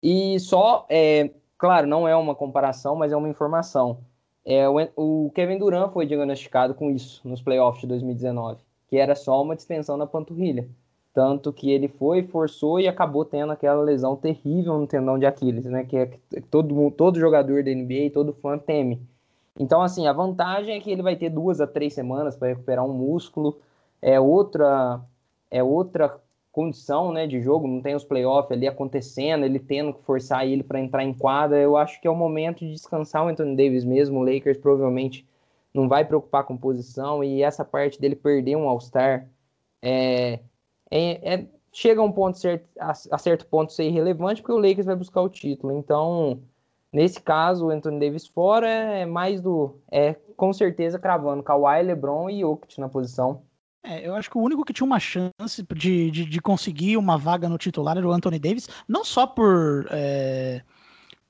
[0.01, 3.99] e só, é, claro, não é uma comparação, mas é uma informação.
[4.45, 9.15] É, o, o Kevin Durant foi diagnosticado com isso nos playoffs de 2019, que era
[9.15, 10.69] só uma distensão na panturrilha.
[11.17, 15.65] Tanto que ele foi, forçou e acabou tendo aquela lesão terrível no tendão de Aquiles,
[15.65, 15.83] né?
[15.83, 19.01] Que, é, que todo, todo jogador da NBA, todo fã teme.
[19.59, 22.85] Então, assim, a vantagem é que ele vai ter duas a três semanas para recuperar
[22.85, 23.59] um músculo.
[23.99, 25.01] É outra,
[25.49, 30.03] é outra condição né, de jogo, não tem os playoffs ali acontecendo, ele tendo que
[30.03, 31.57] forçar ele para entrar em quadra.
[31.57, 34.19] Eu acho que é o momento de descansar o Anthony Davis mesmo.
[34.19, 35.27] O Lakers provavelmente
[35.73, 39.27] não vai preocupar com posição e essa parte dele perder um All-Star
[39.81, 40.41] é,
[40.89, 44.59] é, é, chega a um ponto certo, a, a, certo ponto ser irrelevante, porque o
[44.59, 45.77] Lakers vai buscar o título.
[45.77, 46.41] Então,
[46.91, 49.75] nesse caso, o Anthony Davis fora é mais do.
[49.91, 53.41] É com certeza cravando Kawhi, LeBron e Jokic na posição.
[53.83, 57.17] É, eu acho que o único que tinha uma chance de, de, de, conseguir uma
[57.17, 59.87] vaga no titular era o Anthony Davis, não só por.
[59.91, 60.61] É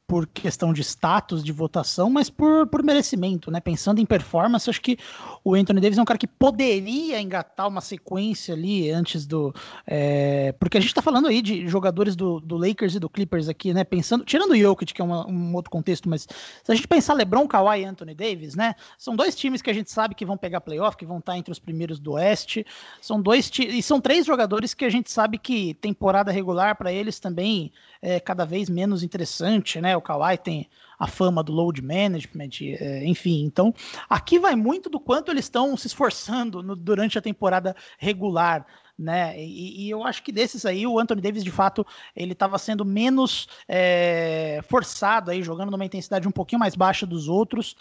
[0.08, 3.60] por questão de status de votação, mas por, por merecimento, né?
[3.60, 4.98] Pensando em performance, acho que
[5.44, 9.54] o Anthony Davis é um cara que poderia engatar uma sequência ali antes do.
[9.86, 13.50] É, porque a gente tá falando aí de jogadores do, do Lakers e do Clippers
[13.50, 13.84] aqui, né?
[13.84, 17.14] Pensando, tirando o Jokic, que é uma, um outro contexto, mas se a gente pensar
[17.14, 18.76] LeBron, Kawhi e Anthony Davis, né?
[18.98, 21.52] São dois times que a gente sabe que vão pegar playoff, que vão estar entre
[21.52, 22.66] os primeiros do Oeste.
[23.02, 27.20] São dois e são três jogadores que a gente sabe que temporada regular para eles
[27.20, 29.97] também é cada vez menos interessante, né?
[29.98, 33.44] O Kawhi tem a fama do load management, é, enfim.
[33.44, 33.74] Então,
[34.10, 38.66] aqui vai muito do quanto eles estão se esforçando no, durante a temporada regular.
[38.98, 39.40] Né?
[39.40, 42.84] E, e, eu acho que desses aí, o Anthony Davis, de fato, ele estava sendo
[42.84, 47.76] menos é, forçado aí, jogando numa intensidade um pouquinho mais baixa dos outros,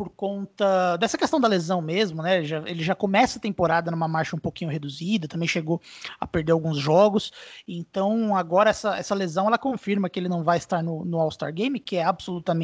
[0.00, 2.38] por conta dessa questão da lesão mesmo, né?
[2.38, 5.78] Ele já, ele já começa a temporada numa marcha um pouquinho reduzida, também chegou
[6.18, 7.30] a perder alguns jogos.
[7.68, 11.52] Então, agora essa, essa lesão ela confirma que ele não vai estar no, no All-Star
[11.52, 12.59] Game, que é absolutamente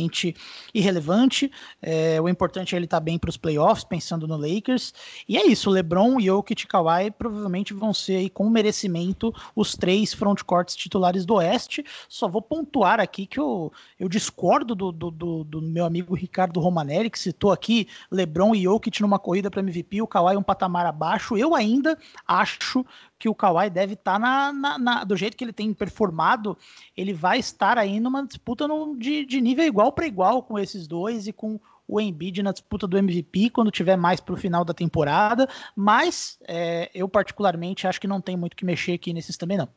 [0.75, 1.51] irrelevante.
[1.81, 4.93] É, o importante é ele estar bem para os playoffs, pensando no Lakers.
[5.29, 10.13] E é isso, LeBron, Jokic e Kawhi provavelmente vão ser aí, com merecimento os três
[10.13, 11.85] frontcourts titulares do Oeste.
[12.09, 16.61] Só vou pontuar aqui que eu, eu discordo do, do, do, do meu amigo Ricardo
[16.61, 20.87] Romanelli, que citou aqui LeBron e Jokic numa corrida para MVP, o Kawhi um patamar
[20.87, 21.37] abaixo.
[21.37, 22.85] Eu ainda acho
[23.19, 26.57] que o Kawhi deve estar tá na, na, na, do jeito que ele tem performado,
[26.97, 30.87] ele vai estar aí numa disputa no, de, de nível igual para igual com esses
[30.87, 34.65] dois e com o Embiid na disputa do MVP quando tiver mais para o final
[34.65, 39.37] da temporada, mas é, eu particularmente acho que não tem muito que mexer aqui nesses
[39.37, 39.69] também não.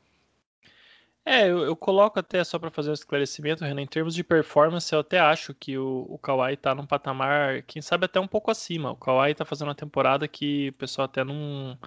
[1.25, 4.91] É, eu, eu coloco até só para fazer um esclarecimento, Renan, em termos de performance,
[4.91, 8.49] eu até acho que o, o Kawhi tá num patamar, quem sabe até um pouco
[8.49, 8.91] acima.
[8.91, 11.77] O Kawhi tá fazendo uma temporada que o pessoal até não,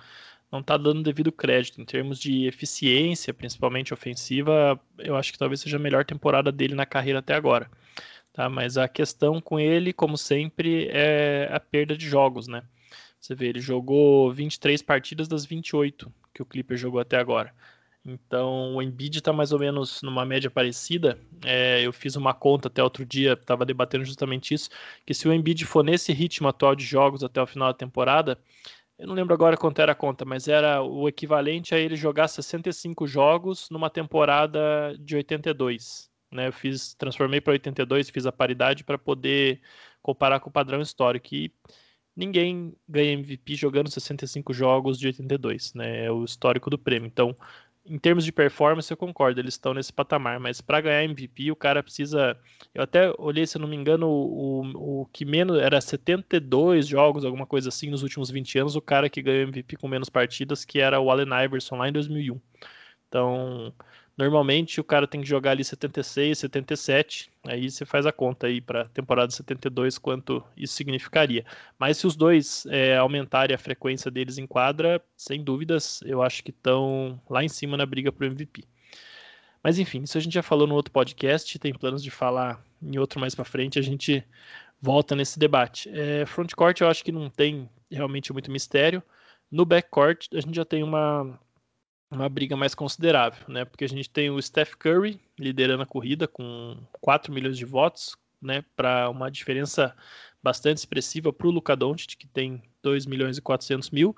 [0.52, 1.80] não tá dando devido crédito.
[1.80, 6.74] Em termos de eficiência, principalmente ofensiva, eu acho que talvez seja a melhor temporada dele
[6.74, 7.70] na carreira até agora.
[8.32, 8.48] Tá?
[8.48, 12.62] Mas a questão com ele, como sempre, é a perda de jogos, né?
[13.18, 17.54] Você vê, ele jogou 23 partidas das 28 que o Clipper jogou até agora.
[18.04, 21.18] Então o Embiid está mais ou menos numa média parecida.
[21.44, 24.68] É, eu fiz uma conta até outro dia, estava debatendo justamente isso,
[25.06, 28.38] que se o Embiid for nesse ritmo atual de jogos até o final da temporada,
[29.02, 32.28] eu não lembro agora quanto era a conta, mas era o equivalente a ele jogar
[32.28, 36.08] 65 jogos numa temporada de 82.
[36.30, 36.46] Né?
[36.46, 39.60] Eu fiz, transformei para 82, fiz a paridade para poder
[40.00, 41.34] comparar com o padrão histórico.
[41.34, 41.52] E
[42.14, 46.04] ninguém ganha MVP jogando 65 jogos de 82, né?
[46.04, 47.08] É o histórico do prêmio.
[47.08, 47.36] Então,
[47.84, 51.56] em termos de performance, eu concordo, eles estão nesse patamar, mas para ganhar MVP, o
[51.56, 52.38] cara precisa.
[52.74, 57.24] Eu até olhei, se eu não me engano, o, o, que menos era 72 jogos,
[57.24, 60.64] alguma coisa assim, nos últimos 20 anos, o cara que ganhou MVP com menos partidas,
[60.64, 62.40] que era o Allen Iverson lá em 2001.
[63.08, 63.74] Então,
[64.16, 68.60] Normalmente o cara tem que jogar ali 76, 77, aí você faz a conta aí
[68.60, 71.44] para temporada 72 quanto isso significaria.
[71.78, 76.44] Mas se os dois é, aumentarem a frequência deles em quadra, sem dúvidas, eu acho
[76.44, 78.64] que estão lá em cima na briga para o MVP.
[79.62, 82.98] Mas enfim, isso a gente já falou no outro podcast, tem planos de falar em
[82.98, 84.22] outro mais para frente, a gente
[84.80, 85.88] volta nesse debate.
[85.88, 89.02] É, frontcourt eu acho que não tem realmente muito mistério.
[89.50, 91.38] No backcourt a gente já tem uma
[92.12, 93.64] uma briga mais considerável, né?
[93.64, 98.16] Porque a gente tem o Steph Curry liderando a corrida com 4 milhões de votos,
[98.40, 98.64] né?
[98.76, 99.94] Para uma diferença
[100.42, 104.14] bastante expressiva para o Luka Doncic, que tem 2 milhões e 400 mil.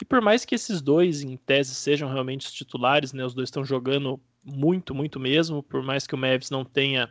[0.00, 3.24] E por mais que esses dois, em tese, sejam realmente os titulares, né?
[3.24, 5.62] Os dois estão jogando muito, muito mesmo.
[5.62, 7.08] Por mais que o Mavis não tenha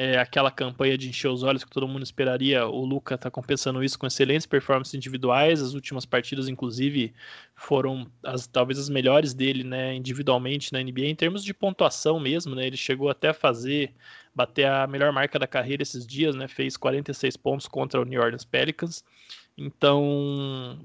[0.00, 2.64] é, aquela campanha de encher os olhos que todo mundo esperaria.
[2.68, 5.60] O Luca está compensando isso com excelentes performances individuais.
[5.60, 7.12] As últimas partidas, inclusive,
[7.56, 12.54] foram as, talvez as melhores dele, né, individualmente na NBA, em termos de pontuação mesmo,
[12.54, 12.68] né?
[12.68, 13.92] Ele chegou até a fazer,
[14.32, 16.46] bater a melhor marca da carreira esses dias, né?
[16.46, 19.02] Fez 46 pontos contra o New Orleans Pelicans.
[19.56, 20.78] Então,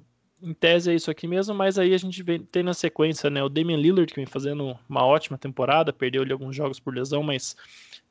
[0.43, 3.41] em tese é isso aqui mesmo, mas aí a gente vem, tem na sequência, né,
[3.41, 7.23] o Damian Lillard, que vem fazendo uma ótima temporada, perdeu ali alguns jogos por lesão,
[7.23, 7.55] mas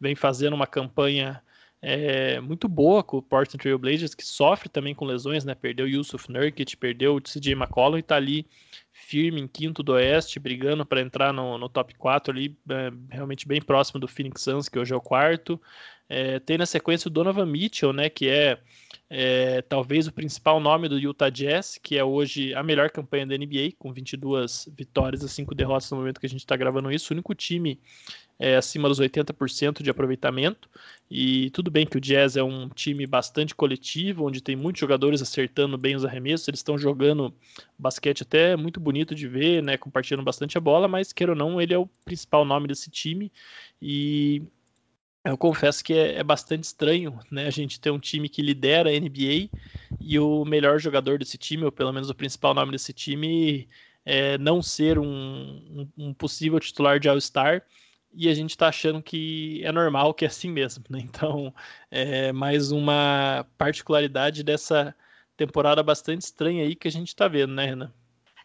[0.01, 1.43] vem fazendo uma campanha
[1.83, 5.53] é, muito boa com o Portland Trail Blazers, que sofre também com lesões, né?
[5.53, 8.47] Perdeu Yusuf Nurkic, perdeu o CJ McCollum e tá ali
[8.93, 13.49] firme em quinto do Oeste, brigando para entrar no, no, top 4 ali, é, realmente
[13.49, 15.61] bem próximo do Phoenix Suns, que hoje é o quarto.
[16.09, 18.09] É, tem na sequência o Donovan Mitchell, né?
[18.09, 18.59] Que é,
[19.15, 23.37] é, talvez o principal nome do Utah Jazz, que é hoje a melhor campanha da
[23.37, 27.13] NBA, com 22 vitórias e 5 derrotas no momento que a gente está gravando isso.
[27.13, 27.79] O único time
[28.39, 30.67] é, acima dos 80% de aproveitamento.
[31.11, 35.21] E tudo bem que o Jazz é um time bastante coletivo, onde tem muitos jogadores
[35.21, 36.49] acertando bem os arremessos.
[36.49, 37.35] Eles estão jogando
[37.79, 41.61] basquete até muito bonito de ver, né, compartilhando bastante a bola, mas queira ou não,
[41.61, 43.31] ele é o principal nome desse time.
[43.83, 44.43] E
[45.25, 47.47] eu confesso que é, é, bastante estranho, né?
[47.47, 49.51] A gente ter um time que lidera a NBA
[50.01, 53.69] e o melhor jogador desse time, ou pelo menos o principal nome desse time,
[54.05, 57.65] é, não ser um, um, um possível titular de All-Star
[58.13, 60.85] e a gente está achando que é normal, que é assim mesmo.
[60.91, 61.01] Né?
[61.01, 61.55] Então,
[61.91, 64.95] é mais uma particularidade dessa
[65.37, 67.93] temporada bastante estranha aí que a gente está vendo, né, Renan?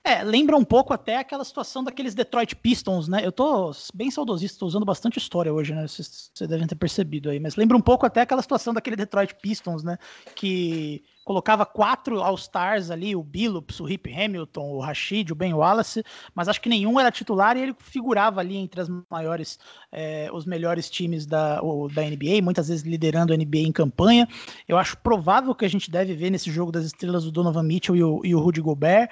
[0.07, 3.19] É, lembra um pouco até aquela situação daqueles Detroit Pistons, né?
[3.25, 5.85] Eu tô bem saudosista, tô usando bastante história hoje, né?
[5.85, 9.83] Vocês devem ter percebido aí, mas lembra um pouco até aquela situação daquele Detroit Pistons,
[9.83, 9.97] né?
[10.33, 16.01] Que colocava quatro All-Stars ali, o Billups, o Rip Hamilton, o Rashid, o Ben Wallace,
[16.33, 19.59] mas acho que nenhum era titular e ele figurava ali entre as maiores,
[19.91, 24.25] é, os melhores times da, o, da NBA, muitas vezes liderando a NBA em campanha.
[24.65, 27.97] Eu acho provável que a gente deve ver nesse jogo das estrelas o Donovan Mitchell
[27.97, 29.09] e o, e o Rudy Gobert.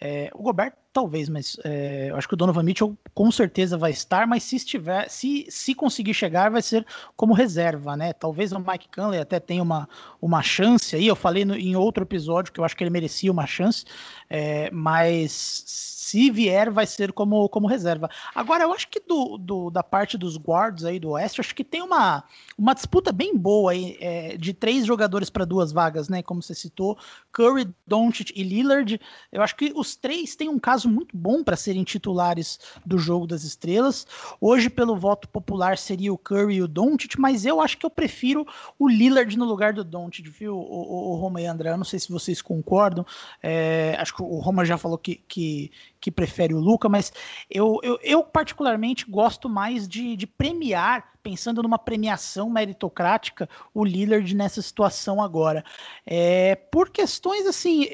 [0.00, 4.26] É, o Gobert talvez, mas é, acho que o Donovan Mitchell com certeza vai estar,
[4.26, 6.84] mas se estiver, se, se conseguir chegar, vai ser
[7.14, 8.12] como reserva, né?
[8.12, 9.88] Talvez o Mike Conley até tenha uma,
[10.20, 11.06] uma chance aí.
[11.06, 13.84] Eu falei no, em outro episódio que eu acho que ele merecia uma chance,
[14.28, 18.08] é, mas se vier, vai ser como, como reserva.
[18.34, 21.62] Agora, eu acho que do, do da parte dos guards aí do Oeste, acho que
[21.62, 22.24] tem uma,
[22.56, 26.22] uma disputa bem boa aí, é, de três jogadores para duas vagas, né?
[26.22, 26.96] Como você citou,
[27.30, 28.98] Curry, Doncic e Lillard.
[29.30, 33.26] Eu acho que os três têm um caso muito bom para serem titulares do jogo
[33.26, 34.06] das estrelas.
[34.40, 37.90] Hoje, pelo voto popular, seria o Curry e o Doncic, mas eu acho que eu
[37.90, 38.46] prefiro
[38.78, 41.70] o Lillard no lugar do Doncic, viu, o, o, o Roma e André?
[41.70, 43.04] Eu não sei se vocês concordam.
[43.42, 45.70] É, acho que o Roma já falou que, que
[46.00, 47.12] que prefere o Luca, mas
[47.50, 54.34] eu, eu, eu particularmente gosto mais de, de, premiar, pensando numa premiação meritocrática, o Lillard
[54.34, 55.64] nessa situação agora.
[56.06, 57.86] É, por questões assim,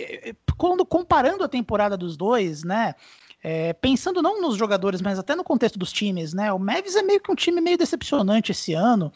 [0.57, 2.95] quando comparando a temporada dos dois, né?
[3.47, 6.51] É, pensando não nos jogadores, mas até no contexto dos times, né?
[6.51, 9.12] O Mavis é meio que um time meio decepcionante esse ano.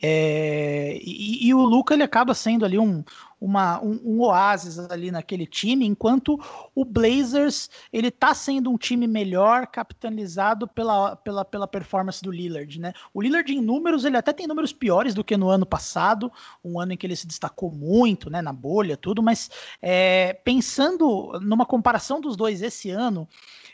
[0.00, 3.02] É, e, e, o Luca ele acaba sendo ali um,
[3.42, 6.38] uma, um, um, oásis ali naquele time, enquanto
[6.76, 12.80] o Blazers ele tá sendo um time melhor capitalizado pela, pela, pela performance do Lillard,
[12.80, 12.92] né?
[13.12, 16.30] O Lillard em números, ele até tem números piores do que no ano passado,
[16.64, 19.50] um ano em que ele se destacou muito, né, na bolha, tudo, mas
[19.80, 23.28] é, pensando numa comparação dos dois esse ano,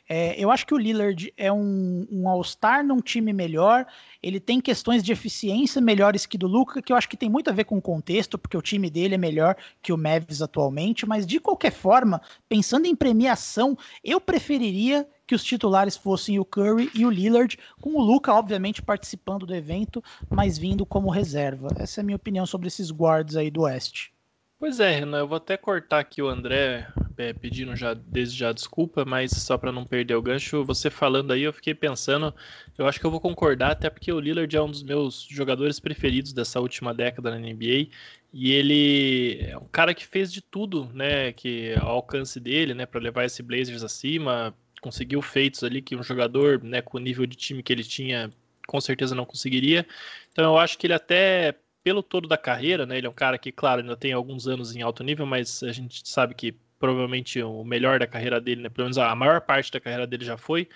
[0.09, 3.87] é, eu acho que o Lillard é um, um All-Star num time melhor.
[4.23, 7.51] Ele tem questões de eficiência melhores que do Luca, que eu acho que tem muito
[7.51, 11.07] a ver com o contexto, porque o time dele é melhor que o Mavis atualmente.
[11.07, 16.90] Mas de qualquer forma, pensando em premiação, eu preferiria que os titulares fossem o Curry
[16.94, 21.68] e o Lillard, com o Luca, obviamente, participando do evento, mas vindo como reserva.
[21.79, 24.11] Essa é a minha opinião sobre esses guards aí do Oeste.
[24.59, 28.52] Pois é, Renan, eu vou até cortar aqui o André é, pedindo já desde já
[28.52, 32.35] desculpa, mas só para não perder o gancho, você falando aí, eu fiquei pensando,
[32.76, 35.81] eu acho que eu vou concordar, até porque o Lillard é um dos meus jogadores
[35.81, 37.88] preferidos dessa última década na NBA,
[38.33, 42.87] e ele é um cara que fez de tudo, né, que ao alcance dele, né,
[42.87, 47.26] para levar esse Blazers acima, conseguiu feitos ali que um jogador, né, com o nível
[47.26, 48.31] de time que ele tinha,
[48.66, 49.87] com certeza não conseguiria.
[50.31, 52.98] Então eu acho que ele até pelo todo da carreira, né?
[52.98, 55.72] Ele é um cara que, claro, ainda tem alguns anos em alto nível, mas a
[55.72, 58.68] gente sabe que provavelmente o melhor da carreira dele, né?
[58.68, 60.68] Pelo menos a maior parte da carreira dele já foi.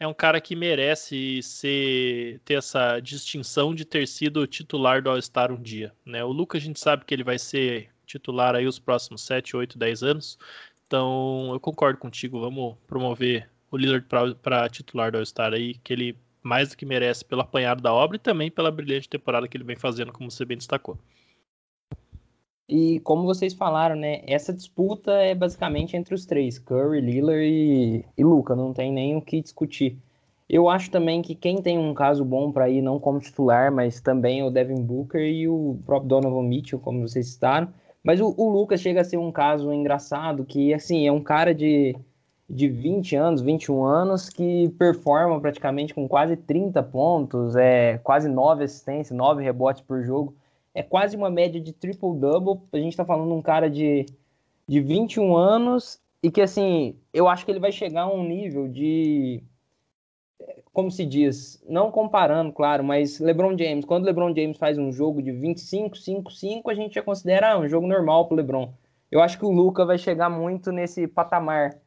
[0.00, 5.52] É um cara que merece ser ter essa distinção de ter sido titular do All-Star
[5.52, 6.24] um dia, né?
[6.24, 9.78] O Lucas a gente sabe que ele vai ser titular aí os próximos 7, 8,
[9.78, 10.38] 10 anos.
[10.86, 14.06] Então, eu concordo contigo, vamos promover o Lillard
[14.42, 18.16] para titular do All-Star aí, que ele mais do que merece pelo apanhado da obra
[18.16, 20.98] e também pela brilhante temporada que ele vem fazendo, como você bem destacou.
[22.74, 24.22] E como vocês falaram, né?
[24.26, 29.14] Essa disputa é basicamente entre os três, Curry, Lillard e, e Luca, não tem nem
[29.14, 29.98] o que discutir.
[30.48, 34.00] Eu acho também que quem tem um caso bom para ir, não como titular, mas
[34.00, 37.68] também é o Devin Booker e o próprio Donovan Mitchell, como vocês citaram.
[38.02, 41.54] Mas o, o Lucas chega a ser um caso engraçado, que assim, é um cara
[41.54, 41.94] de
[42.48, 48.64] de 20 anos, 21 anos, que performa praticamente com quase 30 pontos, é quase 9
[48.64, 50.34] assistências, 9 rebotes por jogo.
[50.74, 52.62] É quase uma média de triple-double.
[52.72, 54.06] A gente está falando de um cara de,
[54.66, 58.68] de 21 anos e que, assim, eu acho que ele vai chegar a um nível
[58.68, 59.42] de.
[60.72, 61.62] Como se diz?
[61.68, 63.84] Não comparando, claro, mas LeBron James.
[63.84, 67.58] Quando LeBron James faz um jogo de 25, 5, 5, a gente já considera ah,
[67.58, 68.72] um jogo normal para LeBron.
[69.10, 71.78] Eu acho que o Luca vai chegar muito nesse patamar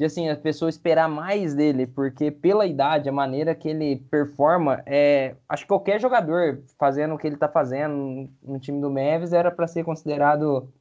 [0.00, 4.82] de assim, a pessoa esperar mais dele, porque pela idade, a maneira que ele performa,
[4.86, 9.34] é, acho que qualquer jogador fazendo o que ele está fazendo no time do Mavis
[9.34, 10.72] era para ser considerado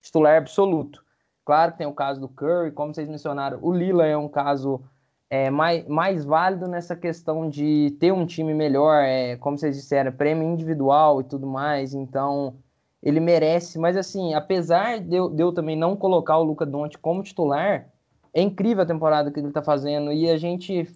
[0.00, 1.04] titular absoluto.
[1.44, 4.80] Claro que tem o caso do Curry, como vocês mencionaram, o Lila é um caso
[5.28, 10.12] é, mais, mais válido nessa questão de ter um time melhor, é, como vocês disseram,
[10.12, 12.54] prêmio individual e tudo mais, então
[13.02, 17.00] ele merece, mas assim, apesar de eu, de eu também não colocar o Luca Doncic
[17.00, 17.90] como titular,
[18.36, 20.86] é incrível a temporada que ele está fazendo e a gente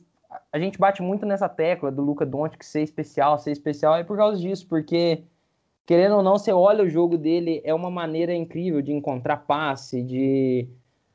[0.52, 4.14] a gente bate muito nessa tecla do Luca Doncic ser especial, ser especial é por
[4.16, 5.24] causa disso, porque
[5.86, 10.02] querendo ou não, você olha o jogo dele, é uma maneira incrível de encontrar passe,
[10.02, 10.68] de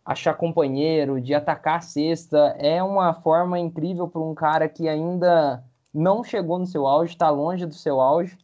[0.03, 5.63] achar companheiro, de atacar a cesta, é uma forma incrível para um cara que ainda
[5.93, 8.35] não chegou no seu auge, está longe do seu auge,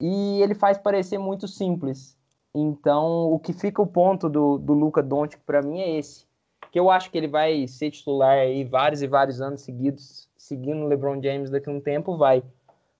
[0.00, 2.16] e ele faz parecer muito simples.
[2.54, 6.29] Então, o que fica o ponto do, do Luca Doncic para mim é esse.
[6.70, 10.84] Que eu acho que ele vai ser titular aí vários e vários anos seguidos, seguindo
[10.84, 12.42] o LeBron James daqui a um tempo, vai.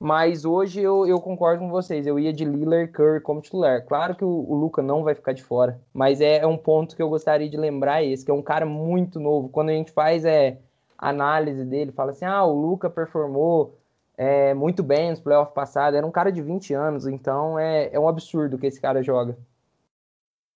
[0.03, 2.07] Mas hoje eu, eu concordo com vocês.
[2.07, 3.85] Eu ia de Lillard Curry como titular.
[3.85, 5.79] Claro que o, o Luca não vai ficar de fora.
[5.93, 8.65] Mas é, é, um ponto que eu gostaria de lembrar esse, que é um cara
[8.65, 9.51] muito novo.
[9.51, 10.59] Quando a gente faz é,
[10.97, 13.75] análise dele, fala assim, ah, o Luca performou
[14.17, 15.99] é, muito bem nos playoffs passados.
[15.99, 19.37] Era um cara de 20 anos, então é, é um absurdo que esse cara joga.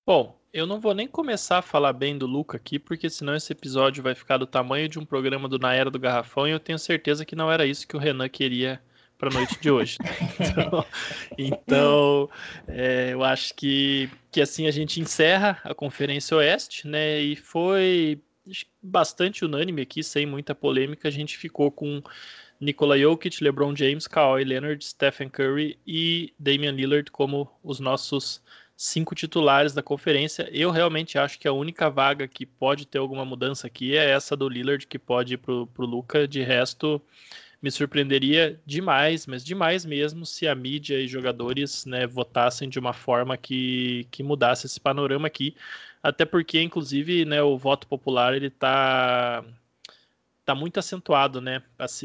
[0.06, 3.52] Bom, eu não vou nem começar a falar bem do Luca aqui, porque senão esse
[3.52, 6.60] episódio vai ficar do tamanho de um programa do Na Era do Garrafão e eu
[6.60, 8.80] tenho certeza que não era isso que o Renan queria
[9.18, 9.98] para a noite de hoje.
[10.38, 10.86] Então,
[11.36, 12.30] então
[12.68, 17.20] é, eu acho que, que assim a gente encerra a Conferência Oeste, né?
[17.20, 18.22] E foi
[18.80, 21.08] bastante unânime aqui, sem muita polêmica.
[21.08, 22.00] A gente ficou com
[22.60, 28.40] Nikola Jokic, LeBron James, Kawhi Leonard, Stephen Curry e Damian Lillard como os nossos
[28.76, 30.48] cinco titulares da conferência.
[30.52, 34.36] Eu realmente acho que a única vaga que pode ter alguma mudança aqui é essa
[34.36, 36.26] do Lillard, que pode ir pro, pro Luca.
[36.26, 37.00] De resto,
[37.62, 42.92] me surpreenderia demais, mas demais mesmo, se a mídia e jogadores né, votassem de uma
[42.92, 45.56] forma que, que mudasse esse panorama aqui.
[46.02, 49.42] Até porque, inclusive, né, o voto popular ele está
[50.44, 51.62] tá muito acentuado, né,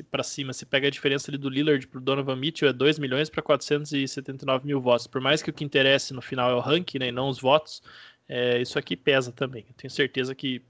[0.10, 0.54] para cima.
[0.54, 3.42] Se pega a diferença ali do Lillard para o Donovan Mitchell é 2 milhões para
[3.42, 5.08] 479 mil votos.
[5.08, 7.40] Por mais que o que interesse no final é o ranking, né, e não os
[7.40, 7.82] votos,
[8.28, 9.66] é, isso aqui pesa também.
[9.68, 10.62] Eu tenho certeza que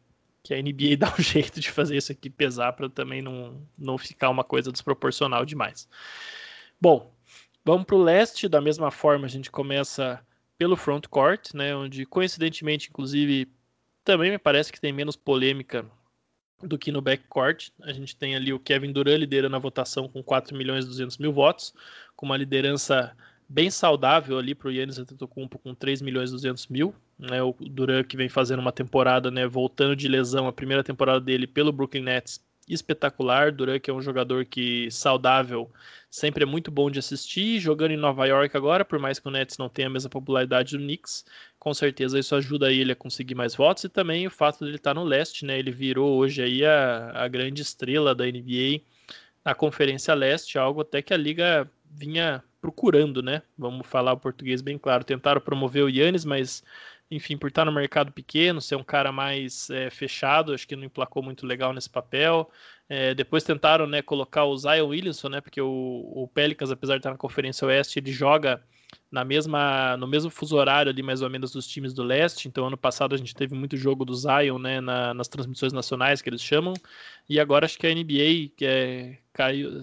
[0.41, 3.97] que a NBA dá um jeito de fazer isso aqui pesar para também não, não
[3.97, 5.87] ficar uma coisa desproporcional demais.
[6.79, 7.13] Bom,
[7.63, 10.25] vamos para o leste, da mesma forma a gente começa
[10.57, 13.51] pelo front court, né, onde coincidentemente, inclusive,
[14.03, 15.85] também me parece que tem menos polêmica
[16.61, 17.69] do que no backcourt.
[17.81, 21.17] A gente tem ali o Kevin Durant liderando a votação com 4 milhões e 200
[21.17, 21.73] mil votos,
[22.15, 23.15] com uma liderança
[23.47, 26.93] bem saudável ali para o Yannis Antetokounmpo com 3 milhões e 200 mil.
[27.17, 31.19] Né, o Duran que vem fazendo uma temporada, né, voltando de lesão, a primeira temporada
[31.19, 33.51] dele pelo Brooklyn Nets, espetacular.
[33.51, 35.69] Duran que é um jogador que saudável
[36.09, 37.59] sempre é muito bom de assistir.
[37.59, 40.77] Jogando em Nova York agora, por mais que o Nets não tenha a mesma popularidade
[40.77, 41.25] do Knicks,
[41.59, 43.83] com certeza isso ajuda ele a conseguir mais votos.
[43.83, 47.11] E também o fato de ele estar no leste, né, ele virou hoje aí a,
[47.13, 48.81] a grande estrela da NBA
[49.43, 53.41] na Conferência Leste, algo até que a liga vinha procurando, né?
[53.57, 55.03] Vamos falar o português bem claro.
[55.03, 56.63] Tentaram promover o Yannis, mas
[57.09, 60.83] enfim, por estar no mercado pequeno, ser um cara mais é, fechado, acho que não
[60.83, 62.49] emplacou muito legal nesse papel.
[62.87, 65.41] É, depois tentaram né, colocar o Zion Williamson, né?
[65.41, 68.61] Porque o, o Pelicans, apesar de estar na Conferência Oeste, ele joga
[69.11, 72.47] na mesma, no mesmo fuso horário ali, mais ou menos, dos times do leste.
[72.47, 76.21] Então, ano passado a gente teve muito jogo do Zion, né, na, nas transmissões nacionais
[76.21, 76.73] que eles chamam.
[77.27, 79.81] E agora acho que a NBA, que é caiu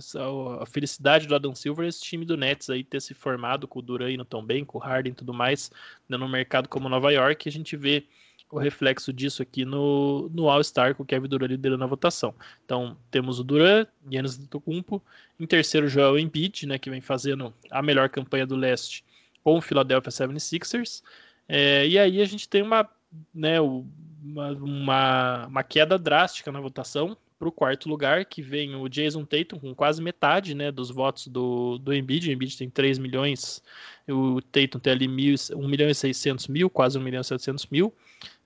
[0.60, 3.82] a felicidade do Adam Silver, esse time do Nets aí ter se formado com o
[3.82, 5.70] Duran tão bem, com o Harden e tudo mais,
[6.08, 8.04] né, no mercado como Nova York, a gente vê
[8.50, 12.34] o reflexo disso aqui no, no All-Star com o Kevin Durant liderando a votação.
[12.64, 15.02] Então, temos o Durant, Giannis Antetokounmpo,
[15.38, 19.04] em terceiro Joel Embiid, né, que vem fazendo a melhor campanha do leste
[19.42, 21.02] com o Philadelphia 76ers.
[21.48, 22.88] É, e aí a gente tem uma,
[23.34, 28.88] né, uma, uma, uma queda drástica na votação para o quarto lugar, que vem o
[28.88, 32.28] Jason Tatum com quase metade né, dos votos do, do Embiid.
[32.28, 33.62] O Embiid tem 3 milhões,
[34.08, 37.92] o Tatum tem ali 1 milhão e 600 mil, quase 1 milhão e 700 mil.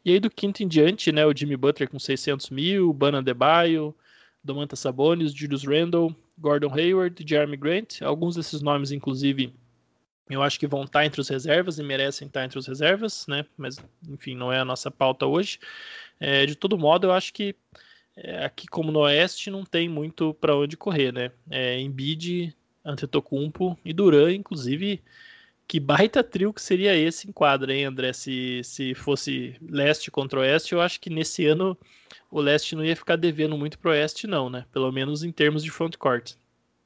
[0.05, 3.95] E aí do quinto em diante, né, o Jimmy Butler com 600 mil, Bana Debaio,
[4.43, 8.01] Domantas Sabonis, Julius Randle, Gordon Hayward, Jeremy Grant.
[8.03, 9.53] Alguns desses nomes, inclusive,
[10.31, 13.45] eu acho que vão estar entre os reservas e merecem estar entre os reservas, né?
[13.57, 13.77] Mas,
[14.09, 15.59] enfim, não é a nossa pauta hoje.
[16.19, 17.55] É, de todo modo, eu acho que
[18.17, 21.31] é, aqui, como no Oeste, não tem muito para onde correr, né?
[21.51, 25.03] É, Embiid, Antetokounmpo e Duran, inclusive,
[25.71, 28.13] que baita trio que seria esse em quadra, hein, André?
[28.13, 31.79] Se, se fosse Leste contra Oeste, eu acho que nesse ano
[32.29, 34.65] o Leste não ia ficar devendo muito pro Oeste, não, né?
[34.73, 36.33] Pelo menos em termos de frontcourt.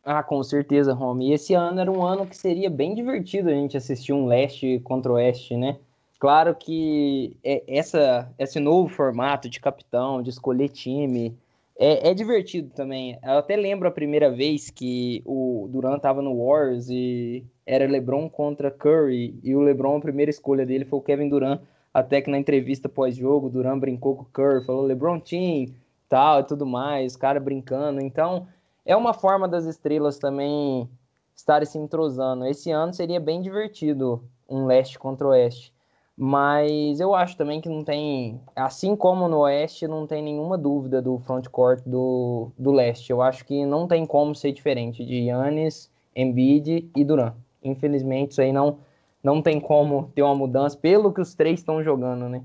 [0.04, 1.30] Ah, com certeza, Rome.
[1.30, 4.78] E esse ano era um ano que seria bem divertido a gente assistir um leste
[4.84, 5.78] contra oeste, né?
[6.18, 11.34] Claro que é, essa, esse novo formato de capitão, de escolher time,
[11.76, 13.18] é, é, divertido também.
[13.22, 18.28] Eu até lembro a primeira vez que o Durant estava no Wars e era LeBron
[18.28, 21.60] contra Curry, e o LeBron, a primeira escolha dele foi o Kevin Durant.
[21.92, 25.72] Até que na entrevista pós-jogo, Durant brincou com o Curry, falou LeBron Team,
[26.08, 28.00] tal e tudo mais, cara brincando.
[28.00, 28.46] Então,
[28.84, 30.88] é uma forma das estrelas também
[31.34, 32.46] estarem se entrosando.
[32.46, 35.72] Esse ano seria bem divertido um leste contra oeste.
[36.16, 41.02] Mas eu acho também que não tem, assim como no Oeste, não tem nenhuma dúvida
[41.02, 43.10] do frontcourt do, do Leste.
[43.10, 47.34] Eu acho que não tem como ser diferente de Yannis, Embiid e Duran.
[47.62, 48.78] Infelizmente, isso aí não,
[49.22, 52.44] não tem como ter uma mudança pelo que os três estão jogando, né?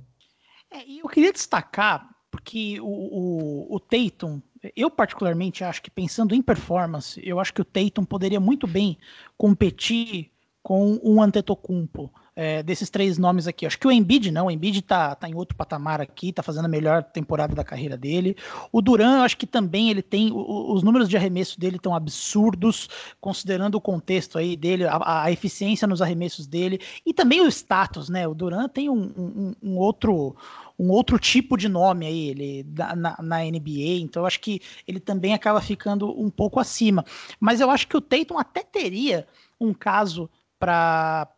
[0.71, 4.41] É, eu queria destacar, porque o, o, o Tatum,
[4.75, 8.97] eu particularmente acho que pensando em performance, eu acho que o Tatum poderia muito bem
[9.37, 10.31] competir
[10.63, 13.65] com um Antetokounmpo é, desses três nomes aqui.
[13.65, 16.65] Acho que o Embiid não, o Embiid tá, tá em outro patamar aqui, tá fazendo
[16.65, 18.35] a melhor temporada da carreira dele.
[18.71, 22.89] O Duran, acho que também ele tem, o, os números de arremesso dele estão absurdos,
[23.19, 28.09] considerando o contexto aí dele, a, a, eficiência nos arremessos dele e também o status,
[28.09, 28.27] né?
[28.27, 30.35] O Duran tem um, um, um outro
[30.79, 32.65] um outro tipo de nome aí ele
[32.95, 37.03] na, na, NBA, então acho que ele também acaba ficando um pouco acima.
[37.37, 39.27] Mas eu acho que o Tatum até teria
[39.59, 41.33] um caso para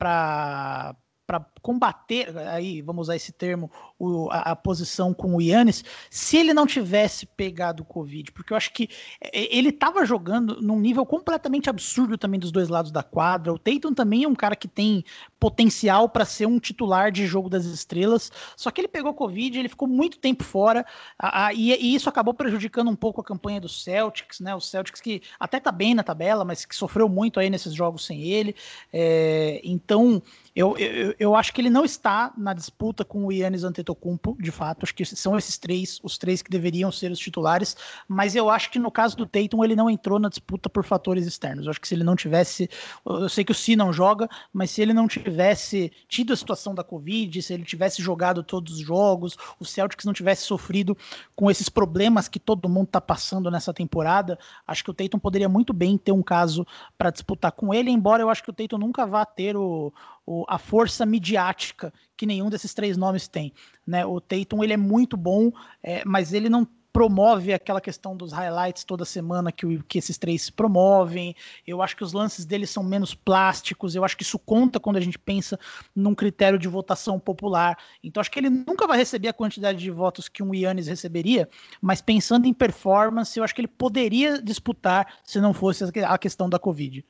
[1.62, 6.53] combater, aí vamos usar esse termo, o, a, a, posição com o Yannis, se ele
[6.53, 8.89] não tivesse pegado o Covid, porque eu acho que
[9.22, 13.53] é, ele estava jogando num nível completamente absurdo também dos dois lados da quadra.
[13.53, 15.03] O Tatum também é um cara que tem
[15.39, 19.70] potencial para ser um titular de jogo das estrelas, só que ele pegou Covid, ele
[19.70, 20.86] ficou muito tempo fora,
[21.18, 24.55] a, a, e, e, isso acabou prejudicando um pouco a campanha do Celtics, né?
[24.55, 28.05] O Celtics que até tá bem na tabela, mas que sofreu muito aí nesses jogos
[28.05, 28.55] sem ele.
[28.91, 30.22] É, então,
[30.55, 34.52] eu, eu, eu acho que ele não está na disputa com o Yannis Antetokounmpo, de
[34.52, 34.84] fato.
[34.84, 37.76] Acho que são esses três, os três que deveriam ser os titulares.
[38.08, 41.26] Mas eu acho que no caso do Tatum, ele não entrou na disputa por fatores
[41.26, 41.66] externos.
[41.66, 42.70] Eu acho que se ele não tivesse.
[43.06, 46.76] Eu sei que o Si não joga, mas se ele não tivesse tido a situação
[46.76, 50.97] da Covid, se ele tivesse jogado todos os jogos, o Celtics não tivesse sofrido
[51.36, 54.38] com esses problemas que todo mundo está passando nessa temporada,
[54.68, 56.66] acho que o Tatum poderia muito bem ter um caso
[56.97, 59.93] para disputar com ele, embora eu acho que o Tatum nunca vá ter o,
[60.32, 63.51] o, a força midiática que nenhum desses três nomes tem.
[63.86, 64.05] Né?
[64.05, 65.51] O Tatum ele é muito bom,
[65.84, 70.49] é, mas ele não promove aquela questão dos highlights toda semana que, que esses três
[70.49, 71.36] promovem.
[71.65, 73.95] Eu acho que os lances dele são menos plásticos.
[73.95, 75.57] Eu acho que isso conta quando a gente pensa
[75.95, 77.77] num critério de votação popular.
[78.03, 81.49] Então acho que ele nunca vai receber a quantidade de votos que um Yannis receberia,
[81.82, 86.49] mas pensando em performance, eu acho que ele poderia disputar se não fosse a questão
[86.49, 87.05] da Covid.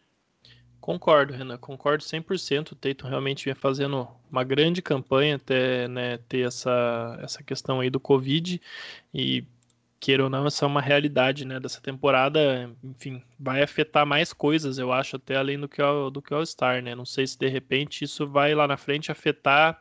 [0.81, 2.71] Concordo, Renan, concordo 100%.
[2.71, 7.89] O Tatum realmente vem fazendo uma grande campanha até né, ter essa, essa questão aí
[7.91, 8.59] do Covid
[9.13, 9.45] e
[9.99, 12.71] queira ou não, essa é uma realidade né, dessa temporada.
[12.83, 16.37] Enfim, vai afetar mais coisas, eu acho, até além do que o, do que o
[16.37, 16.95] All-Star, né?
[16.95, 19.79] Não sei se de repente isso vai lá na frente afetar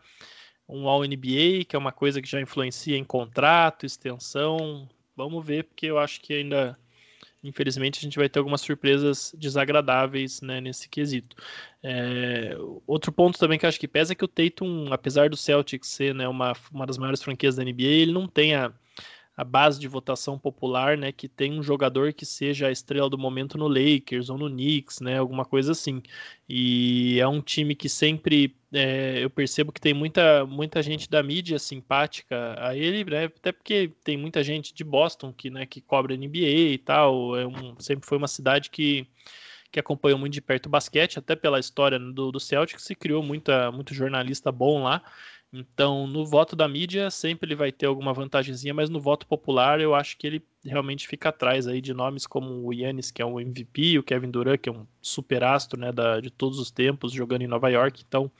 [0.69, 4.87] um All-NBA, que é uma coisa que já influencia em contrato, extensão.
[5.17, 6.79] Vamos ver, porque eu acho que ainda
[7.43, 11.37] infelizmente a gente vai ter algumas surpresas desagradáveis né, nesse quesito.
[11.83, 15.89] É, outro ponto também que acho que pesa é que o Tatum, apesar do Celtics
[15.89, 18.73] ser né, uma, uma das maiores franquias da NBA, ele não tem a,
[19.37, 23.17] a base de votação popular, né, que tem um jogador que seja a estrela do
[23.17, 26.03] momento no Lakers ou no Knicks, né, alguma coisa assim.
[26.49, 31.23] E é um time que sempre é, eu percebo que tem muita, muita gente da
[31.23, 35.81] mídia simpática a ele, né, até porque tem muita gente de Boston que, né, que
[35.81, 37.37] cobra NBA e tal.
[37.37, 39.07] É um, sempre foi uma cidade que
[39.71, 43.23] que acompanhou muito de perto o basquete, até pela história do, do Celtics, se criou
[43.23, 45.03] muita, muito jornalista bom lá.
[45.53, 49.81] Então, no voto da mídia, sempre ele vai ter alguma vantagemzinha, mas no voto popular,
[49.81, 53.27] eu acho que ele realmente fica atrás aí de nomes como o Yannis, que é
[53.27, 56.71] um MVP, o Kevin Durant, que é um super astro né, da, de todos os
[56.71, 58.05] tempos, jogando em Nova York.
[58.07, 58.31] Então,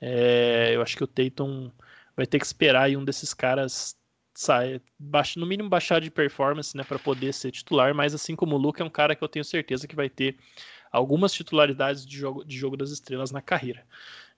[0.00, 1.70] é, eu acho que o Tatum
[2.16, 3.96] vai ter que esperar aí um desses caras
[4.34, 4.80] sair,
[5.36, 8.82] no mínimo baixar de performance, né, para poder ser titular, mas assim como o Luca
[8.82, 10.36] é um cara que eu tenho certeza que vai ter
[10.90, 13.84] algumas titularidades de jogo, de jogo das estrelas na carreira.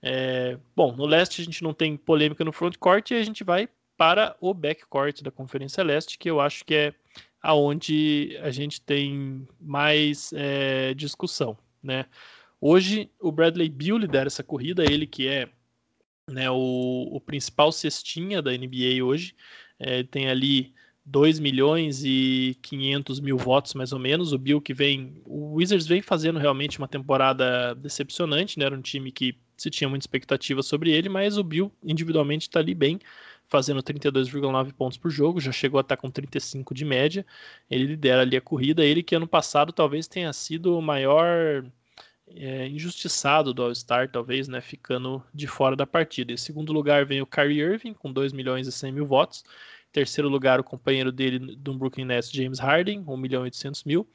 [0.05, 3.69] É, bom, no leste a gente não tem polêmica no frontcourt e a gente vai
[3.95, 6.93] para o backcourt da Conferência Leste, que eu acho que é
[7.41, 12.05] aonde a gente tem mais é, discussão, né?
[12.59, 15.49] Hoje o Bradley Beal lidera essa corrida, ele que é
[16.29, 19.35] né, o, o principal cestinha da NBA hoje,
[19.79, 20.73] é, tem ali
[21.05, 24.31] 2 milhões e 500 mil votos, mais ou menos.
[24.31, 25.21] O Bill que vem.
[25.25, 28.65] O Wizards vem fazendo realmente uma temporada decepcionante, né?
[28.65, 32.59] Era um time que se tinha muita expectativa sobre ele, mas o Bill individualmente está
[32.59, 32.99] ali bem,
[33.47, 37.25] fazendo 32,9 pontos por jogo, já chegou a estar tá com 35 de média.
[37.69, 41.63] Ele lidera ali a corrida, ele que ano passado talvez tenha sido o maior
[42.27, 46.33] é, injustiçado do All-Star, talvez, né, ficando de fora da partida.
[46.33, 49.43] Em segundo lugar vem o Kyrie Irving, com 2 milhões e 100 mil votos.
[49.93, 54.09] Terceiro lugar, o companheiro dele do Brooklyn Nets, James Harden, 1 milhão e 800 mil.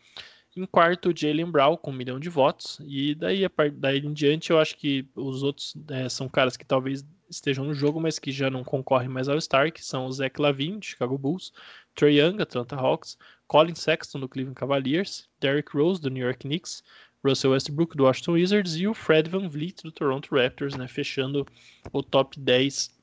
[0.57, 2.81] Em quarto, Jalen Brown, com um milhão de votos.
[2.85, 7.07] E daí, daí em diante, eu acho que os outros é, são caras que talvez
[7.31, 10.41] estejam no jogo, mas que já não concorrem mais ao Star, que são o Zach
[10.41, 11.53] Lavine, de Chicago Bulls,
[11.95, 13.17] Trey Young, Atlanta Hawks,
[13.47, 16.83] Colin Sexton, do Cleveland Cavaliers, Derrick Rose, do New York Knicks,
[17.25, 21.47] Russell Westbrook do Washington Wizards e o Fred Van Vliet do Toronto Raptors, né, fechando
[21.93, 22.98] o top 10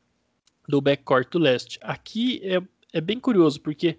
[0.67, 1.79] do backcourt do leste.
[1.81, 2.61] Aqui é,
[2.93, 3.97] é bem curioso, porque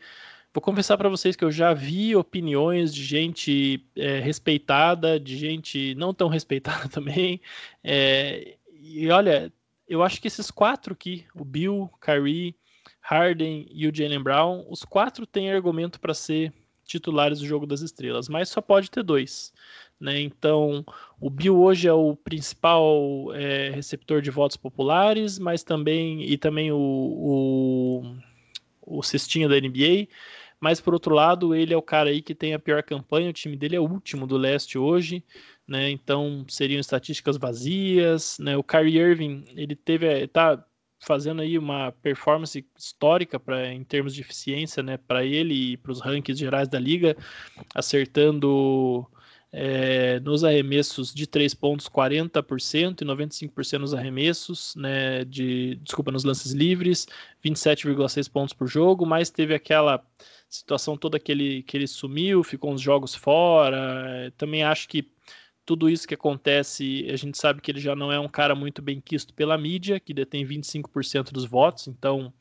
[0.53, 5.95] vou confessar para vocês que eu já vi opiniões de gente é, respeitada, de gente
[5.95, 7.41] não tão respeitada também.
[7.83, 9.53] É, e olha,
[9.89, 12.55] eu acho que esses quatro aqui, o Bill, Kyrie,
[13.01, 16.53] Harden e o Jalen Brown, os quatro têm argumento para ser
[16.85, 19.53] titulares do jogo das estrelas, mas só pode ter dois.
[19.99, 20.21] Né?
[20.21, 20.85] Então,
[21.21, 26.71] o Bill hoje é o principal é, receptor de votos populares, mas também e também
[26.71, 28.17] o, o,
[28.99, 30.09] o cestinho da NBA.
[30.61, 33.31] Mas por outro lado, ele é o cara aí que tem a pior campanha.
[33.31, 35.25] O time dele é o último do leste hoje,
[35.67, 35.91] né?
[35.91, 38.57] Então seriam estatísticas vazias, né?
[38.57, 40.65] O Kyrie Irving ele teve, tá
[41.01, 44.97] fazendo aí uma performance histórica para em termos de eficiência, né?
[44.97, 47.17] Para ele e para os rankings gerais da liga,
[47.75, 49.07] acertando
[49.53, 56.25] é, nos arremessos de três pontos 40% e 95% nos arremessos, né, de, desculpa, nos
[56.25, 57.07] lances livres,
[57.45, 60.05] 27,6 pontos por jogo, mas teve aquela
[60.49, 65.11] situação toda que ele, que ele sumiu, ficou uns jogos fora, também acho que
[65.65, 68.81] tudo isso que acontece, a gente sabe que ele já não é um cara muito
[68.81, 72.33] bem quisto pela mídia, que detém 25% dos votos, então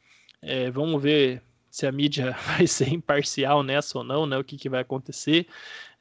[0.41, 1.41] é, vamos ver
[1.75, 4.37] se a mídia vai ser imparcial nessa ou não, né?
[4.37, 5.45] O que, que vai acontecer.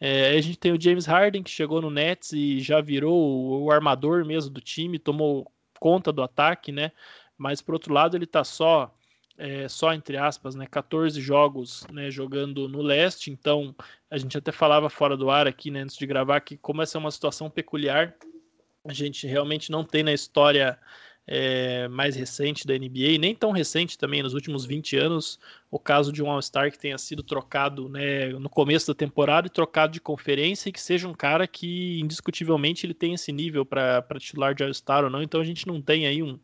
[0.01, 3.65] É, a gente tem o James Harden, que chegou no Nets e já virou o,
[3.65, 5.51] o armador mesmo do time, tomou
[5.81, 6.93] conta do ataque, né?
[7.37, 8.95] Mas por outro lado, ele tá só
[9.37, 13.75] é, só entre aspas, né, 14 jogos né, jogando no leste, então
[14.09, 16.97] a gente até falava fora do ar aqui, né, antes de gravar, que como essa
[16.97, 18.15] é uma situação peculiar,
[18.85, 20.79] a gente realmente não tem na história
[21.27, 25.39] é, mais recente da NBA, nem tão recente também, nos últimos 20 anos,
[25.71, 29.51] o caso de um All-Star que tenha sido trocado né, no começo da temporada e
[29.51, 34.05] trocado de conferência e que seja um cara que indiscutivelmente ele tem esse nível para
[34.19, 36.39] titular de All-Star ou não, então a gente não tem aí um,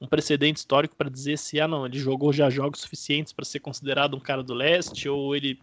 [0.00, 3.60] um precedente histórico para dizer se, ah, não, ele jogou já jogos suficientes para ser
[3.60, 5.58] considerado um cara do leste, ou ele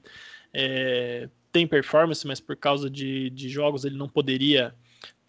[0.53, 4.74] é, tem performance, mas por causa de, de jogos ele não poderia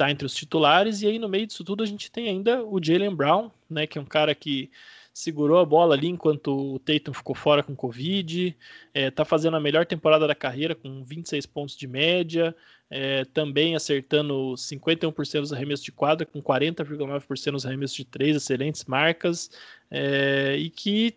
[0.01, 1.03] tá entre os titulares.
[1.03, 3.99] E aí, no meio disso tudo, a gente tem ainda o Jalen Brown, né, que
[3.99, 4.71] é um cara que
[5.13, 8.57] segurou a bola ali enquanto o Tatum ficou fora com Covid,
[8.95, 12.57] é, fazendo a melhor temporada da carreira com 26 pontos de média,
[12.89, 18.87] é, também acertando 51% dos arremessos de quadra, com 40,9% dos arremessos de três, excelentes
[18.87, 19.51] marcas,
[19.91, 21.15] é, e que,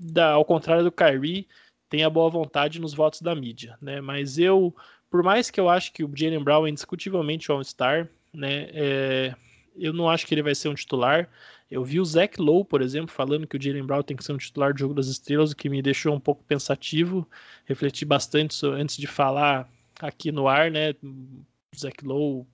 [0.00, 1.46] da, ao contrário do Kyrie,
[1.88, 4.00] tem a boa vontade nos votos da mídia, né?
[4.00, 4.74] Mas eu,
[5.08, 8.68] por mais que eu acho que o Jalen Brown é indiscutivelmente All-Star, né?
[8.72, 9.34] É,
[9.76, 11.28] eu não acho que ele vai ser um titular.
[11.70, 14.32] Eu vi o Zach Lowe, por exemplo, falando que o Jalen Brown tem que ser
[14.32, 17.28] um titular do jogo das estrelas, o que me deixou um pouco pensativo.
[17.64, 19.68] Refleti bastante antes de falar
[20.00, 20.94] aqui no ar, né?
[21.02, 22.46] O Zach Lowe,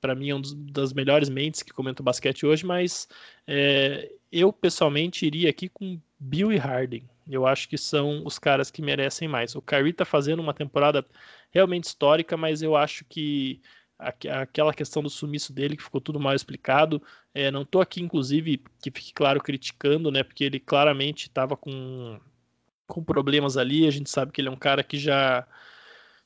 [0.00, 3.08] para mim, é uma das melhores mentes que comenta o basquete hoje, mas
[3.46, 7.02] é, eu pessoalmente iria aqui com Bill e Harden.
[7.28, 9.54] Eu acho que são os caras que merecem mais.
[9.54, 11.04] O Kyrie tá fazendo uma temporada
[11.50, 13.60] realmente histórica, mas eu acho que
[13.98, 17.02] aquela questão do sumiço dele, que ficou tudo mal explicado.
[17.32, 20.22] É, não estou aqui, inclusive, que fique claro, criticando, né?
[20.22, 22.18] Porque ele claramente estava com,
[22.86, 23.86] com problemas ali.
[23.86, 25.46] A gente sabe que ele é um cara que já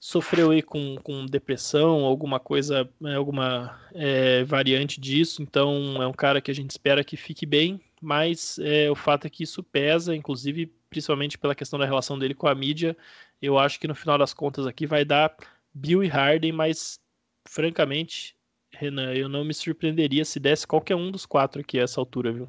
[0.01, 5.43] sofreu aí com, com depressão, alguma coisa, né, alguma é, variante disso.
[5.43, 9.27] Então é um cara que a gente espera que fique bem, mas é, o fato
[9.27, 12.97] é que isso pesa, inclusive, principalmente pela questão da relação dele com a mídia.
[13.43, 15.35] Eu acho que no final das contas aqui vai dar
[15.75, 17.01] Bill e Harden, mas
[17.49, 18.37] francamente,
[18.73, 22.33] Renan, eu não me surpreenderia se desse qualquer um dos quatro aqui a essa altura,
[22.33, 22.49] viu?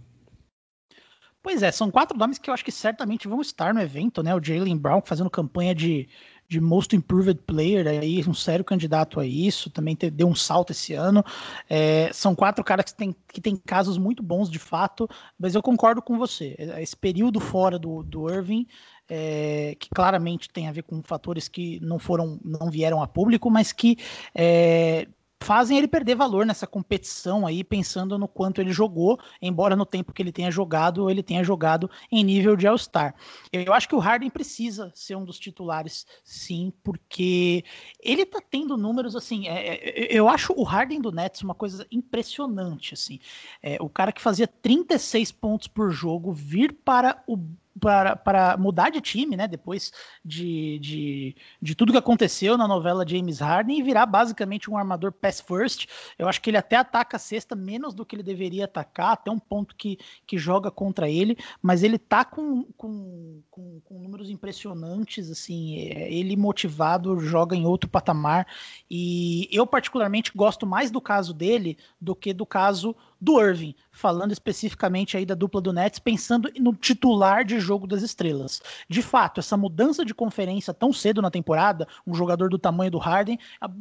[1.41, 4.35] Pois é, são quatro nomes que eu acho que certamente vão estar no evento, né?
[4.35, 6.09] O Jalen Brown fazendo campanha de,
[6.49, 10.71] de Most Improved Player, aí um sério candidato a isso, também te, deu um salto
[10.71, 11.23] esse ano.
[11.69, 15.07] É, são quatro caras que têm que tem casos muito bons de fato,
[15.39, 16.57] mas eu concordo com você.
[16.77, 18.67] Esse período fora do, do Irving
[19.09, 23.49] é, que claramente tem a ver com fatores que não foram, não vieram a público,
[23.49, 23.97] mas que
[24.35, 25.07] é,
[25.41, 30.11] fazem ele perder valor nessa competição aí, pensando no quanto ele jogou, embora no tempo
[30.11, 33.15] que ele tenha jogado, ele tenha jogado em nível de All-Star.
[33.51, 37.63] Eu acho que o Harden precisa ser um dos titulares, sim, porque
[38.01, 39.47] ele tá tendo números assim.
[39.47, 43.19] É, é, eu acho o Harden do Nets uma coisa impressionante, assim.
[43.63, 47.37] É, o cara que fazia 36 pontos por jogo vir para o
[47.79, 49.47] para mudar de time, né?
[49.47, 49.91] Depois
[50.23, 55.11] de, de, de tudo que aconteceu na novela James Harden e virar basicamente um armador
[55.11, 55.87] pass first.
[56.17, 59.31] Eu acho que ele até ataca a cesta menos do que ele deveria atacar, até
[59.31, 64.29] um ponto que, que joga contra ele, mas ele tá com, com, com, com números
[64.29, 68.47] impressionantes, assim, é, ele motivado joga em outro patamar
[68.89, 74.31] e eu particularmente gosto mais do caso dele do que do caso do Irving, falando
[74.31, 78.61] especificamente aí da dupla do Nets, pensando no titular de jogo das estrelas.
[78.87, 82.97] De fato, essa mudança de conferência tão cedo na temporada, um jogador do tamanho do
[82.97, 83.37] Harden,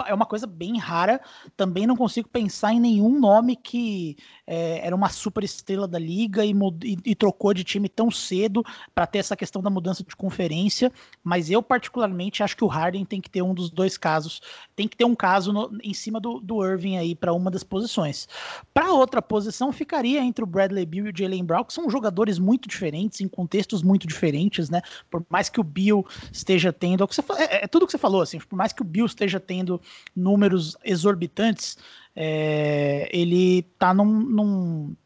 [0.06, 1.20] é uma coisa bem rara.
[1.56, 4.16] Também não consigo pensar em nenhum nome que
[4.46, 8.64] é, era uma super estrela da liga e, e, e trocou de time tão cedo
[8.94, 10.92] para ter essa questão da mudança de conferência.
[11.22, 14.40] Mas eu, particularmente, acho que o Harden tem que ter um dos dois casos.
[14.74, 17.62] Tem que ter um caso no, em cima do, do Irving aí para uma das
[17.62, 18.28] posições.
[18.74, 22.38] Para outra posição ficaria entre o Bradley Bill e o Jalen Brown, que são jogadores
[22.38, 24.80] muito diferentes, em contextos muito diferentes, né?
[25.10, 27.04] Por mais que o Bill esteja tendo.
[27.04, 29.80] É, é, é tudo que você falou, assim, por mais que o Bill esteja tendo
[30.16, 31.76] números exorbitantes,
[32.16, 34.96] é, ele tá num, num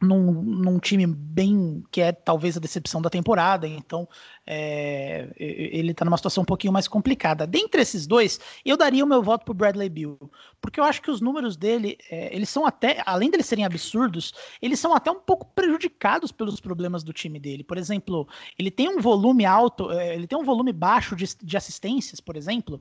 [0.00, 4.08] num, num, time bem que é talvez a decepção da temporada, então
[4.46, 7.46] é, ele está numa situação um pouquinho mais complicada.
[7.46, 10.18] Dentre esses dois, eu daria o meu voto para Bradley Bill,
[10.60, 13.64] porque eu acho que os números dele, é, eles são até, além de eles serem
[13.64, 14.32] absurdos,
[14.62, 17.64] eles são até um pouco prejudicados pelos problemas do time dele.
[17.64, 18.28] Por exemplo,
[18.58, 22.36] ele tem um volume alto, é, ele tem um volume baixo de, de assistências, por
[22.36, 22.80] exemplo.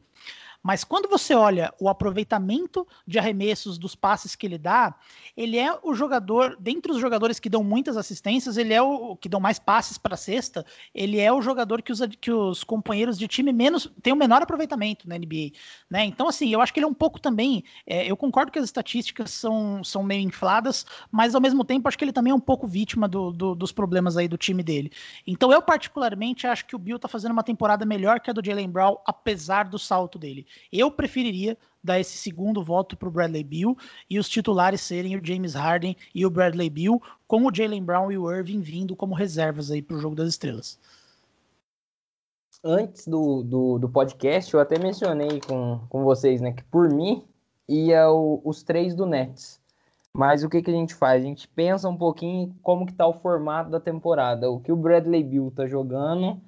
[0.62, 4.96] Mas quando você olha o aproveitamento de arremessos dos passes que ele dá,
[5.36, 9.30] ele é o jogador, dentre os jogadores que dão muitas assistências, ele é o que
[9.30, 13.18] dão mais passes para a cesta, ele é o jogador que, usa, que os companheiros
[13.18, 15.52] de time menos tem o menor aproveitamento na NBA.
[15.90, 16.06] Né?
[16.06, 17.64] Então, assim, eu acho que ele é um pouco também.
[17.86, 21.98] É, eu concordo que as estatísticas são, são meio infladas, mas ao mesmo tempo acho
[21.98, 24.92] que ele também é um pouco vítima do, do, dos problemas aí do time dele.
[25.26, 28.44] Então, eu particularmente acho que o Bill tá fazendo uma temporada melhor que a do
[28.44, 30.47] Jalen Brown, apesar do salto dele.
[30.72, 33.78] Eu preferiria dar esse segundo voto para o Bradley Bill
[34.10, 38.12] e os titulares serem o James Harden e o Bradley Bill, com o Jalen Brown
[38.12, 40.80] e o Irving vindo como reservas aí para o jogo das estrelas.
[42.64, 47.24] Antes do, do, do, podcast, eu até mencionei com, com vocês, né, que por mim
[47.68, 49.62] ia o, os três do Nets.
[50.12, 51.24] Mas o que, que a gente faz?
[51.24, 54.50] A gente pensa um pouquinho como que tá o formato da temporada.
[54.50, 56.42] O que o Bradley Bill tá jogando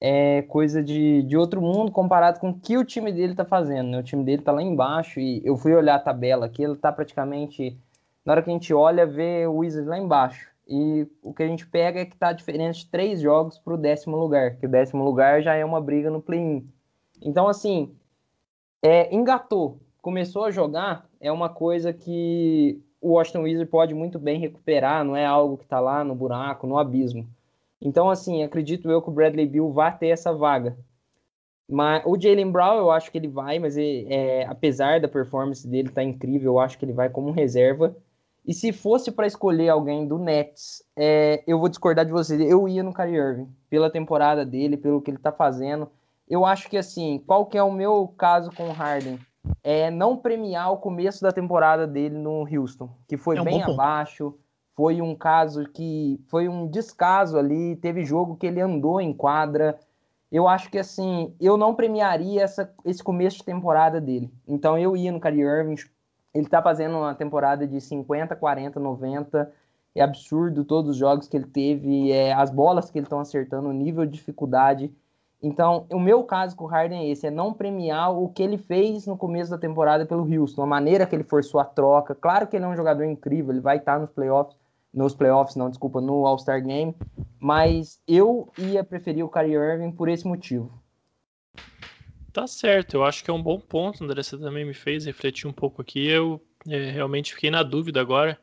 [0.00, 3.88] é coisa de, de outro mundo comparado com o que o time dele tá fazendo,
[3.90, 3.98] né?
[3.98, 6.92] O time dele tá lá embaixo e eu fui olhar a tabela aqui, ele tá
[6.92, 7.76] praticamente...
[8.24, 10.50] Na hora que a gente olha, vê o Wizards lá embaixo.
[10.68, 14.18] E o que a gente pega é que tá diferente de três jogos pro décimo
[14.18, 16.68] lugar, que o décimo lugar já é uma briga no play-in.
[17.22, 17.96] Então, assim,
[18.82, 24.38] é, engatou, começou a jogar, é uma coisa que o Washington Wizards pode muito bem
[24.38, 27.26] recuperar, não é algo que tá lá no buraco, no abismo.
[27.80, 30.76] Então, assim, acredito eu que o Bradley Bill vai ter essa vaga.
[31.70, 35.68] Mas o Jalen Brown, eu acho que ele vai, mas ele, é, apesar da performance
[35.68, 37.94] dele estar tá incrível, eu acho que ele vai como reserva.
[38.46, 42.34] E se fosse para escolher alguém do Nets, é, eu vou discordar de você.
[42.42, 45.90] Eu ia no Kyrie Irving, pela temporada dele, pelo que ele está fazendo.
[46.26, 49.18] Eu acho que assim, qual que é o meu caso com o Harden?
[49.62, 53.62] É não premiar o começo da temporada dele no Houston, que foi é um bem
[53.62, 54.34] abaixo
[54.78, 59.76] foi um caso que foi um descaso ali, teve jogo que ele andou em quadra.
[60.30, 64.32] Eu acho que assim, eu não premiaria essa, esse começo de temporada dele.
[64.46, 65.74] Então eu ia no Kyrie Irving,
[66.32, 69.52] ele tá fazendo uma temporada de 50, 40, 90.
[69.96, 73.68] É absurdo todos os jogos que ele teve, é, as bolas que ele estão acertando,
[73.68, 74.94] o nível de dificuldade.
[75.42, 78.58] Então, o meu caso com o Harden é esse, é não premiar o que ele
[78.58, 82.14] fez no começo da temporada pelo Houston, a maneira que ele forçou a troca.
[82.14, 84.56] Claro que ele é um jogador incrível, ele vai estar nos playoffs,
[84.92, 86.94] nos playoffs, não, desculpa, no All-Star Game,
[87.38, 90.70] mas eu ia preferir o Kyrie Irving por esse motivo.
[92.32, 95.46] Tá certo, eu acho que é um bom ponto, André, você também me fez refletir
[95.46, 98.38] um pouco aqui, eu é, realmente fiquei na dúvida agora,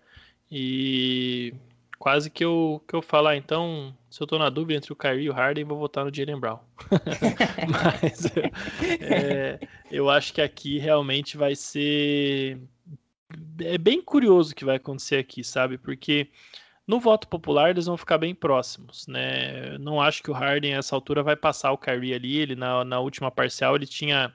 [0.51, 1.53] e
[1.97, 5.25] quase que eu, que eu falar, então, se eu tô na dúvida entre o Kyrie
[5.25, 6.59] e o Harden, vou votar no Jalen Brown.
[7.67, 8.25] Mas
[9.01, 12.59] é, eu acho que aqui realmente vai ser
[13.59, 15.77] é bem curioso o que vai acontecer aqui, sabe?
[15.77, 16.29] Porque
[16.87, 19.77] no voto popular eles vão ficar bem próximos, né?
[19.79, 22.37] Não acho que o Harden a essa altura vai passar o Kyrie ali.
[22.37, 24.33] Ele na, na última parcial ele tinha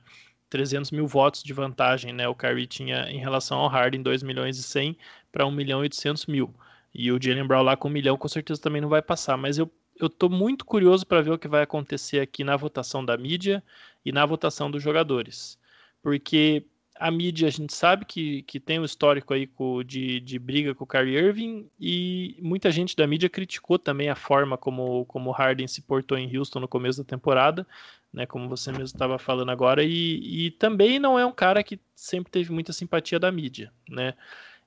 [0.49, 2.27] 300 mil votos de vantagem, né?
[2.29, 4.97] O Kyrie tinha em relação ao Harden 2 milhões e 100
[5.31, 6.53] para 1 milhão e 800 mil.
[6.93, 9.37] E o Jalen Brown lá com 1 milhão com certeza também não vai passar.
[9.37, 13.05] Mas eu, eu tô muito curioso para ver o que vai acontecer aqui na votação
[13.05, 13.63] da mídia
[14.05, 15.59] e na votação dos jogadores.
[16.03, 16.67] Porque
[17.01, 19.49] a mídia a gente sabe que, que tem um histórico aí
[19.87, 24.15] de, de briga com o Kyrie Irving e muita gente da mídia criticou também a
[24.15, 27.67] forma como, como Harden se portou em Houston no começo da temporada,
[28.13, 31.81] né, como você mesmo estava falando agora, e, e também não é um cara que
[31.95, 34.13] sempre teve muita simpatia da mídia, né?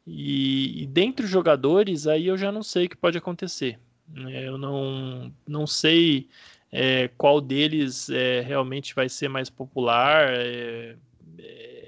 [0.08, 3.80] E, e dentre os jogadores, aí eu já não sei o que pode acontecer.
[4.08, 4.48] Né?
[4.48, 6.28] Eu não, não sei
[6.72, 10.28] é, qual deles é, realmente vai ser mais popular.
[10.30, 10.96] É,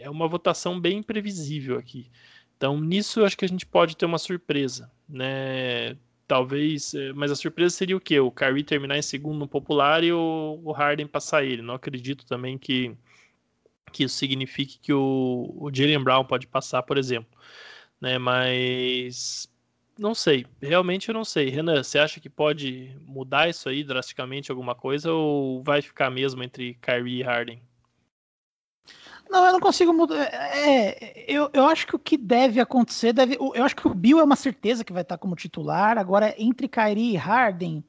[0.05, 2.09] é uma votação bem imprevisível aqui.
[2.55, 5.97] Então, nisso eu acho que a gente pode ter uma surpresa, né?
[6.27, 8.19] Talvez, é, mas a surpresa seria o quê?
[8.19, 11.61] O Kyrie terminar em segundo no popular e o, o Harden passar ele.
[11.61, 12.95] Não acredito também que,
[13.91, 17.37] que isso signifique que o, o Jalen Brown pode passar, por exemplo.
[18.01, 18.17] Né?
[18.17, 19.51] Mas
[19.97, 21.49] não sei, realmente eu não sei.
[21.49, 26.43] Renan, você acha que pode mudar isso aí drasticamente alguma coisa ou vai ficar mesmo
[26.43, 27.61] entre Kyrie e Harden?
[29.29, 30.15] Não, eu não consigo mudar.
[30.15, 33.37] É, é, eu, eu acho que o que deve acontecer deve.
[33.39, 35.97] Eu acho que o Bill é uma certeza que vai estar como titular.
[35.97, 37.83] Agora, entre Kyrie e Harden,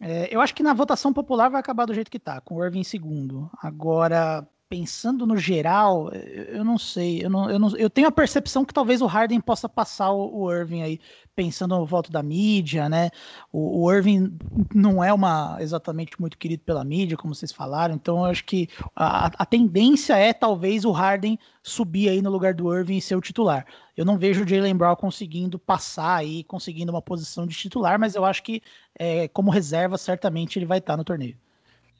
[0.00, 2.64] é, eu acho que na votação popular vai acabar do jeito que tá, com o
[2.64, 3.50] Irving em segundo.
[3.60, 7.24] Agora, pensando no geral, eu não sei.
[7.24, 10.42] Eu, não, eu, não, eu tenho a percepção que talvez o Harden possa passar o,
[10.42, 11.00] o Irving aí,
[11.34, 13.10] pensando no voto da mídia, né?
[13.50, 14.36] O, o, Irving
[14.74, 18.68] não é uma exatamente muito querido pela mídia, como vocês falaram, então eu acho que
[18.94, 23.16] a, a tendência é talvez o Harden subir aí no lugar do Irving e ser
[23.16, 23.66] o titular.
[23.96, 28.14] Eu não vejo o Jalen Brown conseguindo passar aí, conseguindo uma posição de titular, mas
[28.14, 28.62] eu acho que
[28.98, 31.36] é, como reserva, certamente ele vai estar no torneio.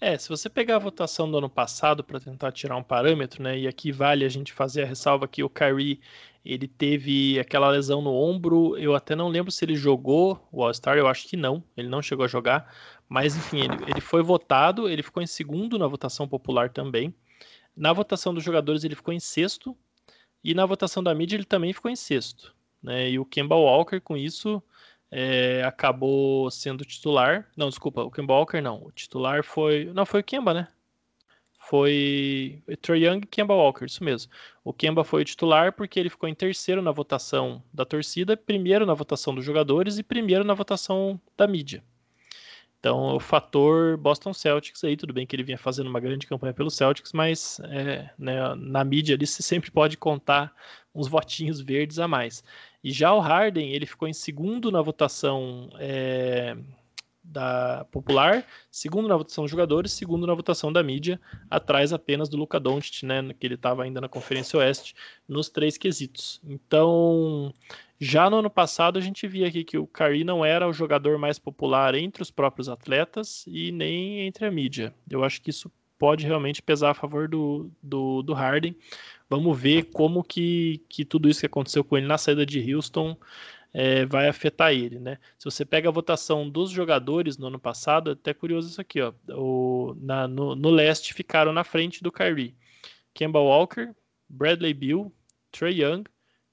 [0.01, 3.59] É, se você pegar a votação do ano passado para tentar tirar um parâmetro, né?
[3.59, 6.01] E aqui vale a gente fazer a ressalva que o Kyrie
[6.45, 8.77] ele teve aquela lesão no ombro.
[8.79, 12.01] Eu até não lembro se ele jogou o All-Star, eu acho que não, ele não
[12.01, 12.73] chegou a jogar.
[13.09, 17.13] Mas enfim, ele, ele foi votado, ele ficou em segundo na votação popular também.
[17.77, 19.77] Na votação dos jogadores ele ficou em sexto.
[20.45, 22.55] E na votação da mídia ele também ficou em sexto.
[22.81, 23.11] Né?
[23.11, 24.63] E o Kemba Walker, com isso,
[25.11, 27.49] é, acabou sendo titular.
[27.57, 28.85] Não, desculpa, o Kemba Walker não.
[28.85, 29.87] O titular foi.
[29.95, 30.69] Não, foi o Kemba, né?
[31.61, 34.33] Foi Trey Young e Kemba Walker, isso mesmo.
[34.65, 38.87] O Kemba foi o titular porque ele ficou em terceiro na votação da torcida, primeiro
[38.87, 41.83] na votação dos jogadores e primeiro na votação da mídia.
[42.81, 46.55] Então, o fator Boston Celtics aí, tudo bem que ele vinha fazendo uma grande campanha
[46.55, 50.55] pelo Celtics, mas é, né, na mídia ali você sempre pode contar
[50.95, 52.43] uns votinhos verdes a mais.
[52.83, 56.57] E já o Harden, ele ficou em segundo na votação é,
[57.23, 61.21] da popular, segundo na votação dos jogadores, segundo na votação da mídia,
[61.51, 64.95] atrás apenas do Luca Doncic, né, que ele estava ainda na Conferência Oeste,
[65.27, 66.41] nos três quesitos.
[66.45, 67.53] Então,
[68.01, 71.19] já no ano passado a gente via aqui que o Curry não era o jogador
[71.19, 74.95] mais popular entre os próprios atletas e nem entre a mídia.
[75.11, 78.75] Eu acho que isso pode realmente pesar a favor do, do, do Harden.
[79.29, 83.17] Vamos ver como que, que tudo isso que aconteceu com ele na saída de Houston
[83.73, 85.19] é, vai afetar ele, né?
[85.39, 89.01] Se você pega a votação dos jogadores no ano passado, é até curioso isso aqui,
[89.01, 89.13] ó.
[89.31, 92.55] O, na, no, no leste ficaram na frente do Kyrie.
[93.13, 93.91] Kemba Walker,
[94.29, 95.13] Bradley Beal,
[95.53, 96.05] Trey Young,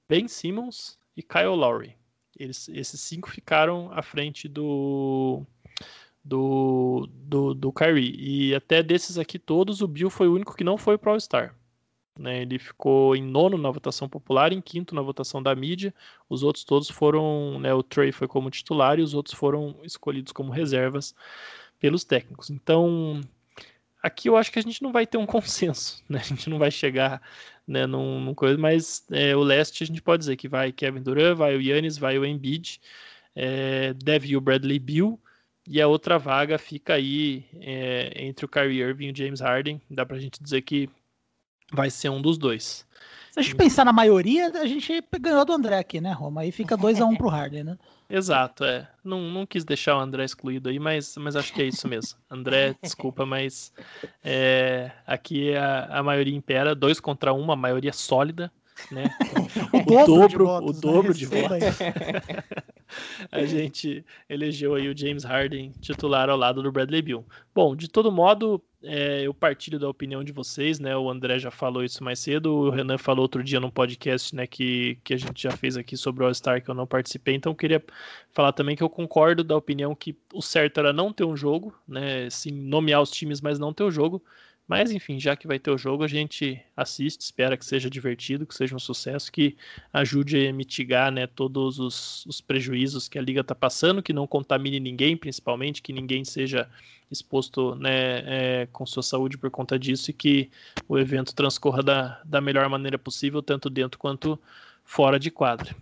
[0.10, 1.96] Ben Simmons, e Kyle Lowry.
[2.38, 5.44] Eles, esses cinco ficaram à frente do,
[6.24, 8.16] do, do, do Kyrie.
[8.18, 11.56] E até desses aqui todos, o Bill foi o único que não foi pro All-Star.
[12.18, 15.94] Né, ele ficou em nono na votação popular, em quinto na votação da mídia.
[16.30, 20.32] Os outros todos foram, né, o Trey foi como titular e os outros foram escolhidos
[20.32, 21.14] como reservas
[21.80, 22.50] pelos técnicos.
[22.50, 23.20] Então,
[24.02, 26.20] aqui eu acho que a gente não vai ter um consenso, né?
[26.20, 27.22] A gente não vai chegar
[27.68, 31.02] né, num, num coisa, mas é, o leste a gente pode dizer que vai Kevin
[31.02, 32.80] Durant, vai o Yannis, vai o Embiid,
[33.36, 35.20] é, deve ir o Bradley Bill,
[35.68, 39.82] e a outra vaga fica aí é, entre o Kyrie Irving e o James Harden.
[39.90, 40.90] Dá pra gente dizer que
[41.72, 42.86] vai ser um dos dois.
[43.32, 46.42] Se a gente pensar na maioria, a gente ganhou do André aqui, né, Roma?
[46.42, 47.78] Aí fica 2 a 1 um pro Harden, né?
[48.10, 48.88] Exato, é.
[49.04, 52.18] Não, não quis deixar o André excluído aí, mas, mas acho que é isso mesmo.
[52.30, 53.74] André, desculpa, mas
[54.24, 58.50] é, aqui a, a maioria impera, dois contra uma, a maioria sólida,
[58.90, 59.10] né?
[59.74, 61.18] o, o dobro, votos, o dobro né?
[61.18, 61.60] de votos.
[63.32, 67.26] A gente elegeu aí o James Harden titular ao lado do Bradley Bill.
[67.54, 70.96] Bom, de todo modo, é, eu partilho da opinião de vocês, né?
[70.96, 74.46] O André já falou isso mais cedo, o Renan falou outro dia no podcast, né,
[74.46, 77.52] que, que a gente já fez aqui sobre o All-Star que eu não participei, então
[77.52, 77.84] eu queria
[78.32, 81.74] falar também que eu concordo da opinião que o certo era não ter um jogo,
[81.88, 82.30] né?
[82.30, 84.24] Sim, nomear os times, mas não ter o jogo.
[84.68, 88.48] Mas enfim, já que vai ter o jogo, a gente assiste, espera que seja divertido,
[88.48, 89.56] que seja um sucesso, que
[89.94, 94.26] ajude a mitigar né, todos os, os prejuízos que a liga está passando, que não
[94.26, 96.68] contamine ninguém, principalmente, que ninguém seja
[97.12, 100.50] exposto né, é, com sua saúde por conta disso e que
[100.88, 104.40] o evento transcorra da, da melhor maneira possível, tanto dentro quanto
[104.84, 105.76] fora de quadra.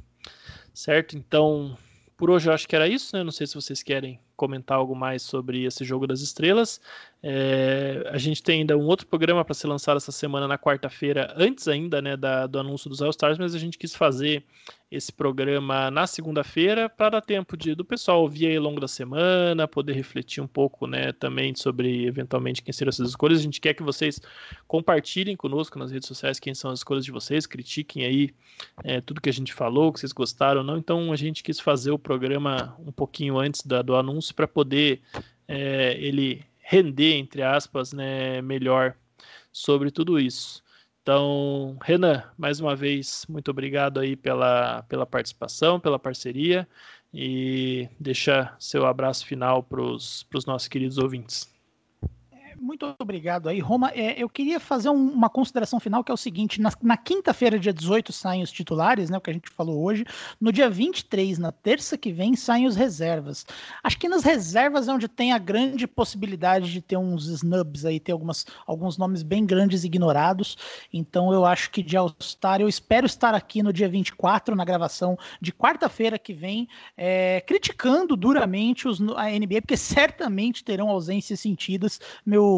[0.74, 1.16] Certo?
[1.16, 1.78] Então,
[2.18, 3.24] por hoje eu acho que era isso, né?
[3.24, 6.82] Não sei se vocês querem comentar algo mais sobre esse jogo das estrelas.
[7.26, 11.34] É, a gente tem ainda um outro programa para ser lançado essa semana na quarta-feira,
[11.38, 14.44] antes ainda né, da, do anúncio dos All-Stars, mas a gente quis fazer
[14.92, 18.88] esse programa na segunda-feira para dar tempo de, do pessoal ouvir aí ao longo da
[18.88, 23.40] semana, poder refletir um pouco né, também sobre eventualmente quem serão essas escolhas.
[23.40, 24.22] A gente quer que vocês
[24.68, 28.36] compartilhem conosco nas redes sociais quem são as escolhas de vocês, critiquem aí
[28.84, 30.78] é, tudo que a gente falou, que vocês gostaram ou não.
[30.78, 35.02] Então a gente quis fazer o programa um pouquinho antes da, do anúncio para poder
[35.48, 38.96] é, ele render, entre aspas, né, melhor
[39.52, 40.64] sobre tudo isso.
[41.02, 46.68] Então, Renan, mais uma vez, muito obrigado aí pela, pela participação, pela parceria
[47.14, 51.53] e deixa seu abraço final para os nossos queridos ouvintes
[52.64, 53.92] muito obrigado aí, Roma.
[53.94, 57.60] É, eu queria fazer um, uma consideração final que é o seguinte: na, na quinta-feira,
[57.60, 59.18] dia 18, saem os titulares, né?
[59.18, 60.06] O que a gente falou hoje.
[60.40, 63.46] No dia 23, na terça que vem, saem os reservas.
[63.84, 68.00] Acho que nas reservas é onde tem a grande possibilidade de ter uns snubs aí,
[68.00, 70.58] ter algumas, alguns nomes bem grandes ignorados.
[70.92, 75.18] Então eu acho que de All-Star, eu espero estar aqui no dia 24, na gravação
[75.42, 82.00] de quarta-feira que vem, é, criticando duramente os, a NBA, porque certamente terão ausências sentidas.
[82.26, 82.53] Meu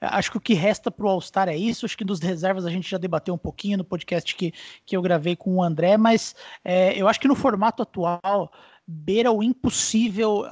[0.00, 1.86] Acho que o que resta para o All-Star é isso.
[1.86, 4.52] Acho que dos reservas a gente já debateu um pouquinho no podcast que,
[4.84, 6.34] que eu gravei com o André, mas
[6.64, 8.52] é, eu acho que no formato atual
[8.86, 10.44] beira o impossível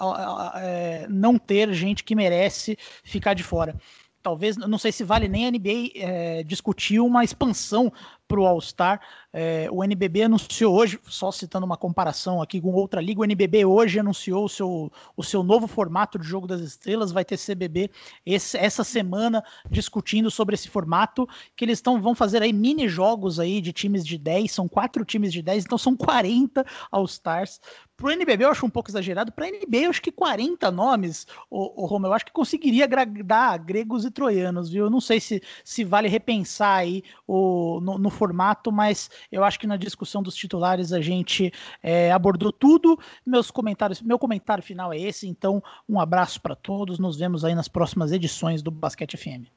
[0.57, 3.77] é, não ter gente que merece ficar de fora
[4.25, 7.93] talvez, não sei se vale nem a NBA é, discutir uma expansão
[8.27, 9.01] para o All-Star.
[9.33, 13.65] É, o NBB anunciou hoje, só citando uma comparação aqui com outra liga, o NBB
[13.65, 17.91] hoje anunciou o seu, o seu novo formato de jogo das estrelas, vai ter CBB
[18.25, 23.41] esse, essa semana discutindo sobre esse formato, que eles tão, vão fazer aí mini jogos
[23.41, 27.61] aí de times de 10, são quatro times de 10, então são 40 All-Stars.
[27.97, 31.83] Pro NBB eu acho um pouco exagerado, para NBB eu acho que 40 nomes, o,
[31.83, 34.87] o Roma, eu acho que conseguiria agradar gregos e troianos, viu?
[34.87, 39.59] Eu não sei se, se vale repensar aí o, no, no formato, mas eu acho
[39.59, 41.53] que na discussão dos titulares a gente
[41.83, 42.99] é, abordou tudo.
[43.27, 45.27] Meus comentários, meu comentário final é esse.
[45.27, 46.99] Então, um abraço para todos.
[46.99, 49.49] Nos vemos aí nas próximas edições do Basquete FM.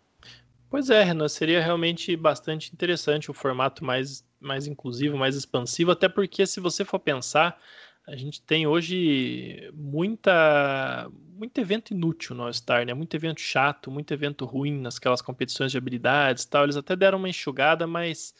[0.70, 6.10] Pois é, Renan, seria realmente bastante interessante o formato mais, mais inclusivo, mais expansivo, até
[6.10, 7.58] porque se você for pensar,
[8.08, 12.94] a gente tem hoje muita muito evento inútil no All-Star, né?
[12.94, 16.64] Muito evento chato, muito evento ruim nasquelas competições de habilidades tal.
[16.64, 18.34] Eles até deram uma enxugada, mas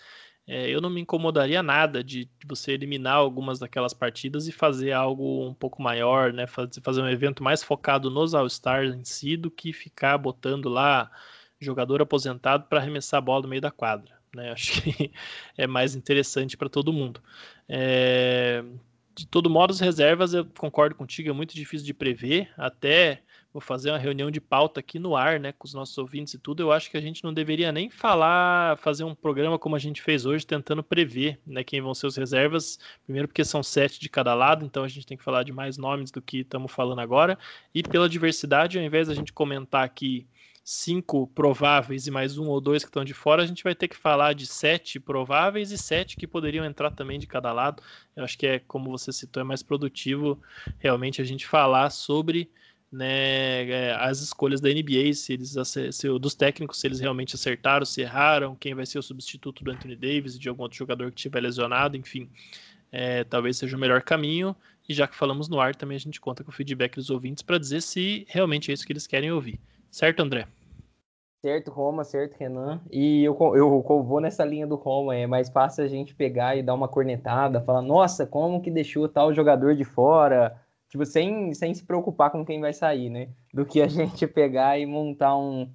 [0.48, 4.94] é, eu não me incomodaria nada de, de, você eliminar algumas daquelas partidas e fazer
[4.94, 6.48] algo um pouco maior, né?
[6.48, 11.12] Fazer, fazer um evento mais focado nos All-Stars em si do que ficar botando lá
[11.60, 14.18] jogador aposentado para arremessar a bola no meio da quadra.
[14.34, 14.52] Né?
[14.54, 15.12] Acho que
[15.58, 17.22] é mais interessante para todo mundo.
[17.68, 18.64] É...
[19.18, 22.52] De todo modo, as reservas, eu concordo contigo, é muito difícil de prever.
[22.56, 26.36] Até vou fazer uma reunião de pauta aqui no ar, né, com os nossos ouvintes
[26.36, 29.76] e tudo, eu acho que a gente não deveria nem falar, fazer um programa como
[29.76, 32.78] a gente fez hoje, tentando prever, né, quem vão ser os reservas.
[33.04, 35.76] Primeiro porque são sete de cada lado, então a gente tem que falar de mais
[35.76, 37.40] nomes do que estamos falando agora.
[37.74, 40.28] E pela diversidade, ao invés da gente comentar aqui
[40.70, 43.88] cinco prováveis e mais um ou dois que estão de fora, a gente vai ter
[43.88, 47.82] que falar de sete prováveis e sete que poderiam entrar também de cada lado.
[48.14, 50.38] Eu acho que é, como você citou, é mais produtivo
[50.78, 52.52] realmente a gente falar sobre
[52.92, 55.56] né, é, as escolhas da NBA, se eles
[55.94, 59.72] se, dos técnicos, se eles realmente acertaram, se erraram, quem vai ser o substituto do
[59.72, 62.30] Anthony Davis e de algum outro jogador que estiver lesionado, enfim,
[62.92, 64.54] é, talvez seja o melhor caminho.
[64.90, 67.42] E já que falamos no ar, também a gente conta com o feedback dos ouvintes
[67.42, 69.58] para dizer se realmente é isso que eles querem ouvir.
[69.90, 70.57] Certo, André?
[71.42, 72.82] Certo, Roma, certo, Renan.
[72.92, 75.16] E eu, eu, eu vou nessa linha do Roma.
[75.16, 79.08] É mais fácil a gente pegar e dar uma cornetada, falar, nossa, como que deixou
[79.08, 80.60] tal jogador de fora?
[80.90, 83.30] tipo, sem, sem se preocupar com quem vai sair, né?
[83.54, 85.70] Do que a gente pegar e montar um,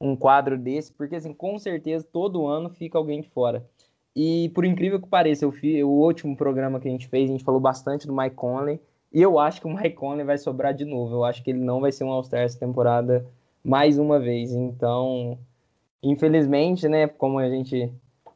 [0.00, 3.66] um quadro desse, porque assim, com certeza todo ano fica alguém de fora.
[4.14, 7.32] E por incrível que pareça, eu fiz, o último programa que a gente fez, a
[7.32, 8.80] gente falou bastante do Mike Conley,
[9.12, 11.14] e eu acho que o Mike Conley vai sobrar de novo.
[11.14, 13.24] Eu acho que ele não vai ser um All-Star essa temporada
[13.68, 14.52] mais uma vez.
[14.52, 15.38] Então,
[16.02, 17.92] infelizmente, né, como a gente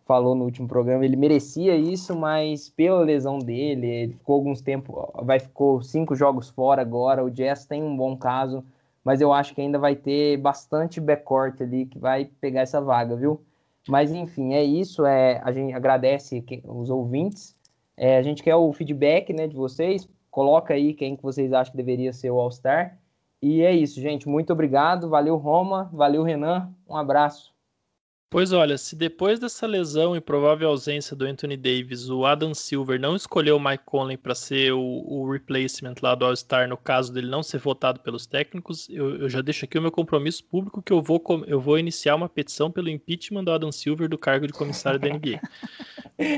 [0.07, 4.95] falou no último programa, ele merecia isso, mas pela lesão dele, ele ficou alguns tempos,
[5.23, 7.25] vai ficou cinco jogos fora agora.
[7.25, 8.63] O Jazz tem um bom caso,
[9.03, 13.17] mas eu acho que ainda vai ter bastante backcourt ali que vai pegar essa vaga,
[13.17, 13.41] viu?
[13.89, 15.07] Mas enfim, é isso.
[15.07, 17.57] É, a gente agradece os ouvintes.
[17.97, 20.07] É, a gente quer o feedback né, de vocês.
[20.31, 22.99] Coloca aí quem que vocês acham que deveria ser o All-Star.
[23.43, 24.29] E é isso, gente.
[24.29, 25.09] Muito obrigado.
[25.09, 25.91] Valeu, Roma.
[25.93, 26.73] Valeu, Renan.
[26.89, 27.53] Um abraço.
[28.33, 32.99] Pois olha, se depois dessa lesão e provável ausência do Anthony Davis, o Adam Silver
[32.99, 37.13] não escolheu o Mike Conley para ser o, o, replacement lá do All-Star, no caso
[37.13, 40.81] dele não ser votado pelos técnicos, eu, eu, já deixo aqui o meu compromisso público
[40.81, 44.47] que eu vou, eu vou iniciar uma petição pelo impeachment do Adam Silver do cargo
[44.47, 45.39] de comissário da NBA.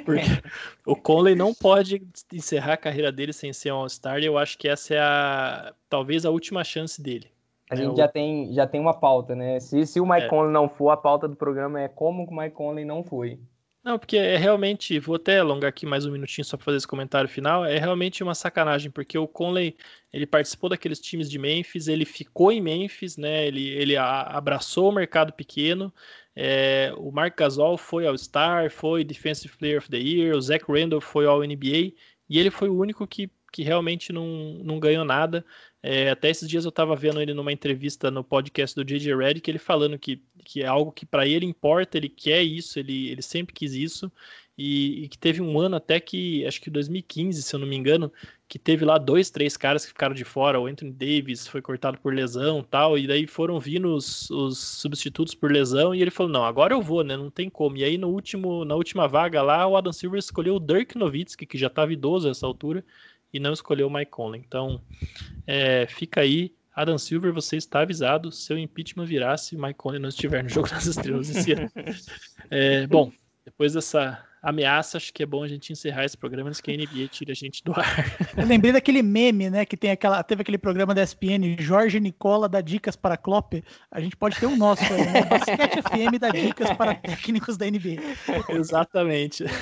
[0.04, 0.20] Porque
[0.86, 4.58] o Conley não pode encerrar a carreira dele sem ser um All-Star e eu acho
[4.58, 7.28] que essa é a talvez a última chance dele.
[7.70, 9.58] A gente é, já, tem, já tem uma pauta, né?
[9.58, 10.28] Se, se o Mike é.
[10.28, 13.38] Conley não for, a pauta do programa é como o Mike Conley não foi.
[13.84, 16.88] Não, porque é realmente, vou até alongar aqui mais um minutinho só para fazer esse
[16.88, 19.76] comentário final, é realmente uma sacanagem, porque o Conley,
[20.10, 24.92] ele participou daqueles times de Memphis, ele ficou em Memphis, né, ele, ele abraçou o
[24.92, 25.92] mercado pequeno,
[26.36, 30.64] é, o Mark Gasol foi ao Star, foi Defensive Player of the Year, o Zach
[30.68, 31.92] Randall foi ao NBA,
[32.28, 35.44] e ele foi o único que, que realmente não, não ganhou nada,
[35.82, 39.48] é, até esses dias eu estava vendo ele numa entrevista no podcast do JJ Redick,
[39.48, 43.20] ele falando que, que é algo que para ele importa, ele quer isso, ele, ele
[43.20, 44.10] sempre quis isso,
[44.56, 47.74] e, e, que teve um ano até que, acho que 2015, se eu não me
[47.76, 48.12] engano,
[48.48, 51.98] que teve lá dois, três caras que ficaram de fora, o Anthony Davis foi cortado
[51.98, 56.30] por lesão tal, e daí foram vindo os, os substitutos por lesão, e ele falou,
[56.30, 57.76] não, agora eu vou, né, não tem como.
[57.76, 61.46] E aí no último, na última vaga lá, o Adam Silver escolheu o Dirk Nowitzki,
[61.46, 62.84] que já estava idoso nessa altura,
[63.32, 64.40] e não escolheu o Mike Conley.
[64.46, 64.80] Então,
[65.44, 66.54] é, fica aí.
[66.72, 68.30] Adam Silver, você está avisado.
[68.30, 71.70] Seu impeachment virá se Mike Conley não estiver no Jogo das Estrelas esse ano.
[72.50, 73.10] É, bom,
[73.42, 76.76] depois dessa ameaça, acho que é bom a gente encerrar esse programa antes que a
[76.76, 78.04] NBA tire a gente do ar.
[78.36, 82.48] Eu lembrei daquele meme, né, que tem aquela, teve aquele programa da ESPN, Jorge Nicola
[82.48, 83.54] dá dicas para Klopp.
[83.90, 85.22] A gente pode ter o um nosso aí, né?
[85.22, 88.02] Basquete FM dá dicas para técnicos da NBA.
[88.50, 89.44] Exatamente.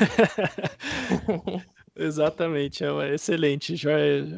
[1.94, 3.74] Exatamente, é excelente.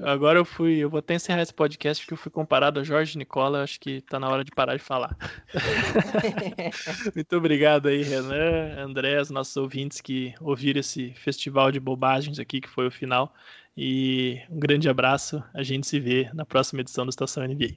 [0.04, 3.16] Agora eu fui, eu vou até encerrar esse podcast porque eu fui comparado a Jorge
[3.16, 5.16] Nicola, acho que tá na hora de parar de falar.
[7.14, 12.60] Muito obrigado aí, Renan, André, os nossos ouvintes que ouviram esse festival de bobagens aqui
[12.60, 13.32] que foi o final.
[13.76, 17.76] E um grande abraço, a gente se vê na próxima edição do Estação NBA.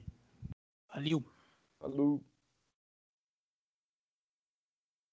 [0.92, 1.24] Valeu.
[1.80, 2.20] Falou.